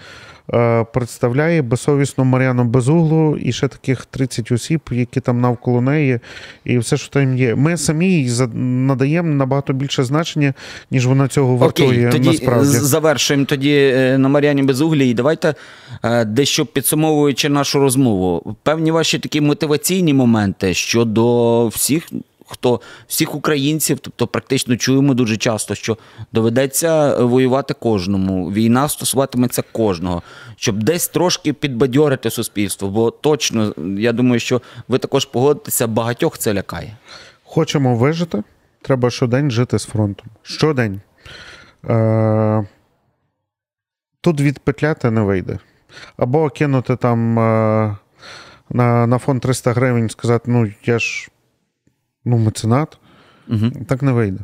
представляє 0.94 1.62
безсовісну 1.62 2.24
Мар'яну 2.24 2.64
Безуглу 2.64 3.38
і 3.38 3.52
ще 3.52 3.68
таких 3.68 4.06
30 4.06 4.52
осіб, 4.52 4.82
які 4.92 5.20
там 5.20 5.42
навколо 5.42 5.82
неї, 5.82 6.20
і 6.66 6.78
все, 6.78 6.98
що 6.98 7.10
там 7.10 7.38
є. 7.38 7.56
Ми 7.56 7.78
самі 7.78 8.08
їй 8.08 8.48
надаємо 8.54 9.34
набагато 9.34 9.74
більше 9.74 10.04
значення, 10.04 10.54
ніж 10.92 11.06
вона 11.08 11.28
цього 11.28 11.58
вартує 11.58 12.08
Окей, 12.08 12.12
тоді 12.12 12.30
насправді. 12.30 12.68
завершуємо 12.68 13.46
тоді 13.46 13.76
е, 13.96 14.18
на 14.18 14.30
Мар'яні 14.30 14.64
Безуглі. 14.64 15.10
І 15.10 15.14
давайте 15.14 15.56
е, 16.04 16.26
дещо 16.26 16.66
підсумовуючи 16.66 17.50
нашу 17.50 17.80
розмову. 17.80 18.56
Певні 18.64 18.92
ваші 18.92 19.20
такі 19.20 19.42
мотиваційні 19.42 20.14
моменти 20.14 20.74
щодо 20.74 21.68
всіх. 21.68 22.10
Хто 22.48 22.82
всіх 23.08 23.36
українців, 23.36 24.00
тобто 24.00 24.28
практично 24.28 24.78
чуємо 24.78 25.14
дуже 25.14 25.38
часто, 25.38 25.76
що 25.76 25.98
доведеться 26.32 27.18
воювати 27.18 27.74
кожному. 27.74 28.52
Війна 28.52 28.90
стосуватиметься 28.90 29.64
кожного, 29.72 30.22
щоб 30.56 30.84
десь 30.84 31.08
трошки 31.08 31.54
підбадьорити 31.54 32.30
суспільство. 32.30 32.90
Бо 32.90 33.12
точно 33.12 33.74
я 33.98 34.12
думаю, 34.12 34.40
що 34.40 34.62
ви 34.88 34.98
також 34.98 35.26
погодитеся, 35.26 35.88
багатьох 35.88 36.38
це 36.38 36.54
лякає. 36.54 36.98
Хочемо 37.44 37.96
вижити, 37.96 38.44
треба 38.82 39.10
щодень 39.10 39.52
жити 39.52 39.80
з 39.80 39.86
фронтом. 39.86 40.28
Щодень. 40.44 41.02
Е, 41.90 42.68
тут 44.22 44.42
відпетляти 44.42 45.12
не 45.12 45.22
вийде. 45.22 45.60
Або 46.18 46.50
кинути 46.50 46.96
там 46.96 47.40
е, 47.40 47.98
на, 48.70 49.08
на 49.08 49.18
фонд 49.18 49.42
300 49.42 49.74
гривень, 49.74 50.10
сказати, 50.10 50.52
ну 50.52 50.72
я 50.86 51.00
ж 51.00 51.30
ну, 52.26 52.38
меценат. 52.38 52.98
Угу. 53.48 53.72
Так 53.88 54.02
не 54.02 54.12
вийде. 54.12 54.40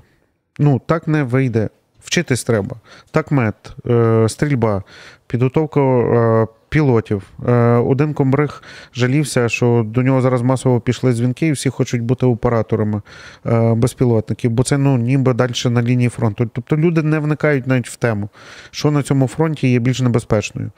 Ну, 0.60 0.82
так 0.86 1.08
не 1.08 1.24
вийде. 1.24 1.70
Вчитись 2.04 2.44
треба. 2.44 2.76
Так 3.12 3.32
мед, 3.32 3.56
е, 3.86 4.30
стрільба, 4.30 4.84
підготовка 5.28 5.82
е, 5.82 6.48
пілотів. 6.70 7.24
Е, 7.48 7.54
один 7.76 8.13
комбриг 8.13 8.63
жалівся, 8.94 9.50
що 9.50 9.84
до 9.88 10.02
нього 10.02 10.22
зараз 10.22 10.41
масово 10.41 10.82
пішли 10.82 11.13
дзвінки, 11.13 11.48
і 11.48 11.52
всі 11.52 11.70
хочуть 11.70 12.02
бути 12.02 12.26
операторами 12.26 13.02
е, 13.46 13.74
безпілотників, 13.74 14.52
бо 14.52 14.63
це 14.63 14.78
ну, 14.78 14.98
ніби 14.98 15.34
далі 15.34 15.52
на 15.65 15.82
лінії 15.82 16.10
фронту. 16.10 16.50
Тобто 16.54 16.78
люди 16.78 17.04
не 17.04 17.20
вникають 17.20 17.67
навіть 17.67 17.89
в 17.89 17.96
тему, 17.96 18.30
що 18.72 18.91
на 18.91 19.04
цьому 19.04 19.28
фронті 19.28 19.72
є 19.72 19.80
більш 19.80 20.02
небезпечною. 20.02 20.72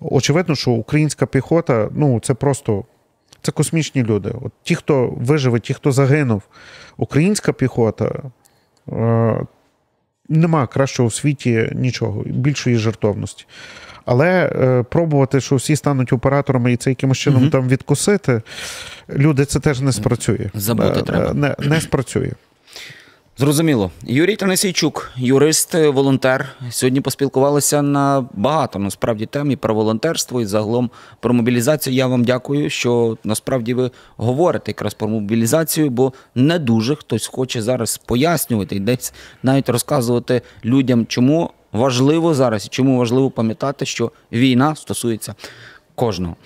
Очевидно, 0.00 0.54
що 0.54 0.70
українська 0.70 1.26
піхота 1.26 1.88
ну, 1.92 2.20
це 2.20 2.34
просто. 2.34 2.84
Це 3.42 3.52
космічні 3.52 4.02
люди. 4.02 4.32
От 4.42 4.52
ті, 4.62 4.74
хто 4.74 5.14
виживе, 5.16 5.60
ті, 5.60 5.74
хто 5.74 5.92
загинув. 5.92 6.42
Українська 6.96 7.52
піхота 7.52 8.22
е, 8.92 9.46
нема 10.28 10.66
кращого 10.66 11.08
в 11.08 11.14
світі 11.14 11.70
нічого, 11.72 12.22
більшої 12.26 12.76
жертовності. 12.76 13.46
Але 14.04 14.46
е, 14.46 14.82
пробувати, 14.82 15.40
що 15.40 15.56
всі 15.56 15.76
стануть 15.76 16.12
операторами 16.12 16.72
і 16.72 16.76
це 16.76 16.90
якимось 16.90 17.18
чином 17.18 17.42
Мгм. 17.42 17.50
там 17.50 17.68
відкусити, 17.68 18.42
люди, 19.10 19.44
це 19.44 19.60
теж 19.60 19.80
не 19.80 19.92
спрацює. 19.92 20.50
Забути 20.54 21.00
Е, 21.00 21.02
треба. 21.02 21.34
Не, 21.34 21.54
не 21.58 21.80
спрацює. 21.80 22.32
Зрозуміло. 23.42 23.90
Юрій 24.02 24.36
Танасійчук, 24.36 25.10
юрист, 25.16 25.74
волонтер. 25.74 26.48
Сьогодні 26.70 27.00
поспілкувалися 27.00 27.82
на 27.82 28.26
багато 28.34 28.78
насправді 28.78 29.26
тем 29.26 29.50
і 29.50 29.56
про 29.56 29.74
волонтерство, 29.74 30.40
і 30.40 30.46
загалом 30.46 30.90
про 31.20 31.34
мобілізацію. 31.34 31.96
Я 31.96 32.06
вам 32.06 32.24
дякую, 32.24 32.70
що 32.70 33.18
насправді 33.24 33.74
ви 33.74 33.90
говорите 34.16 34.70
якраз 34.70 34.94
про 34.94 35.08
мобілізацію, 35.08 35.90
бо 35.90 36.12
не 36.34 36.58
дуже 36.58 36.96
хтось 36.96 37.26
хоче 37.26 37.62
зараз 37.62 37.98
пояснювати 37.98 38.76
і 38.76 38.80
десь 38.80 39.14
навіть 39.42 39.68
розказувати 39.68 40.42
людям, 40.64 41.06
чому 41.06 41.50
важливо 41.72 42.34
зараз 42.34 42.66
і 42.66 42.68
чому 42.68 42.98
важливо 42.98 43.30
пам'ятати, 43.30 43.86
що 43.86 44.12
війна 44.32 44.74
стосується 44.74 45.34
кожного. 45.94 46.36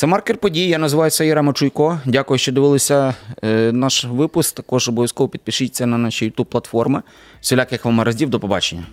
Це 0.00 0.06
маркер 0.06 0.36
подій. 0.36 0.68
Я 0.68 0.78
називаюся 0.78 1.24
Іра 1.24 1.42
Мачуйко. 1.42 2.00
Дякую, 2.04 2.38
що 2.38 2.52
дивилися 2.52 3.14
е, 3.44 3.72
наш 3.72 4.04
випуск. 4.04 4.54
Також 4.54 4.88
обов'язково 4.88 5.28
підпишіться 5.28 5.86
на 5.86 5.98
наші 5.98 6.30
youtube 6.30 6.44
платформи. 6.44 7.02
Всіляких 7.40 7.84
вам 7.84 8.00
разів. 8.00 8.30
До 8.30 8.40
побачення. 8.40 8.86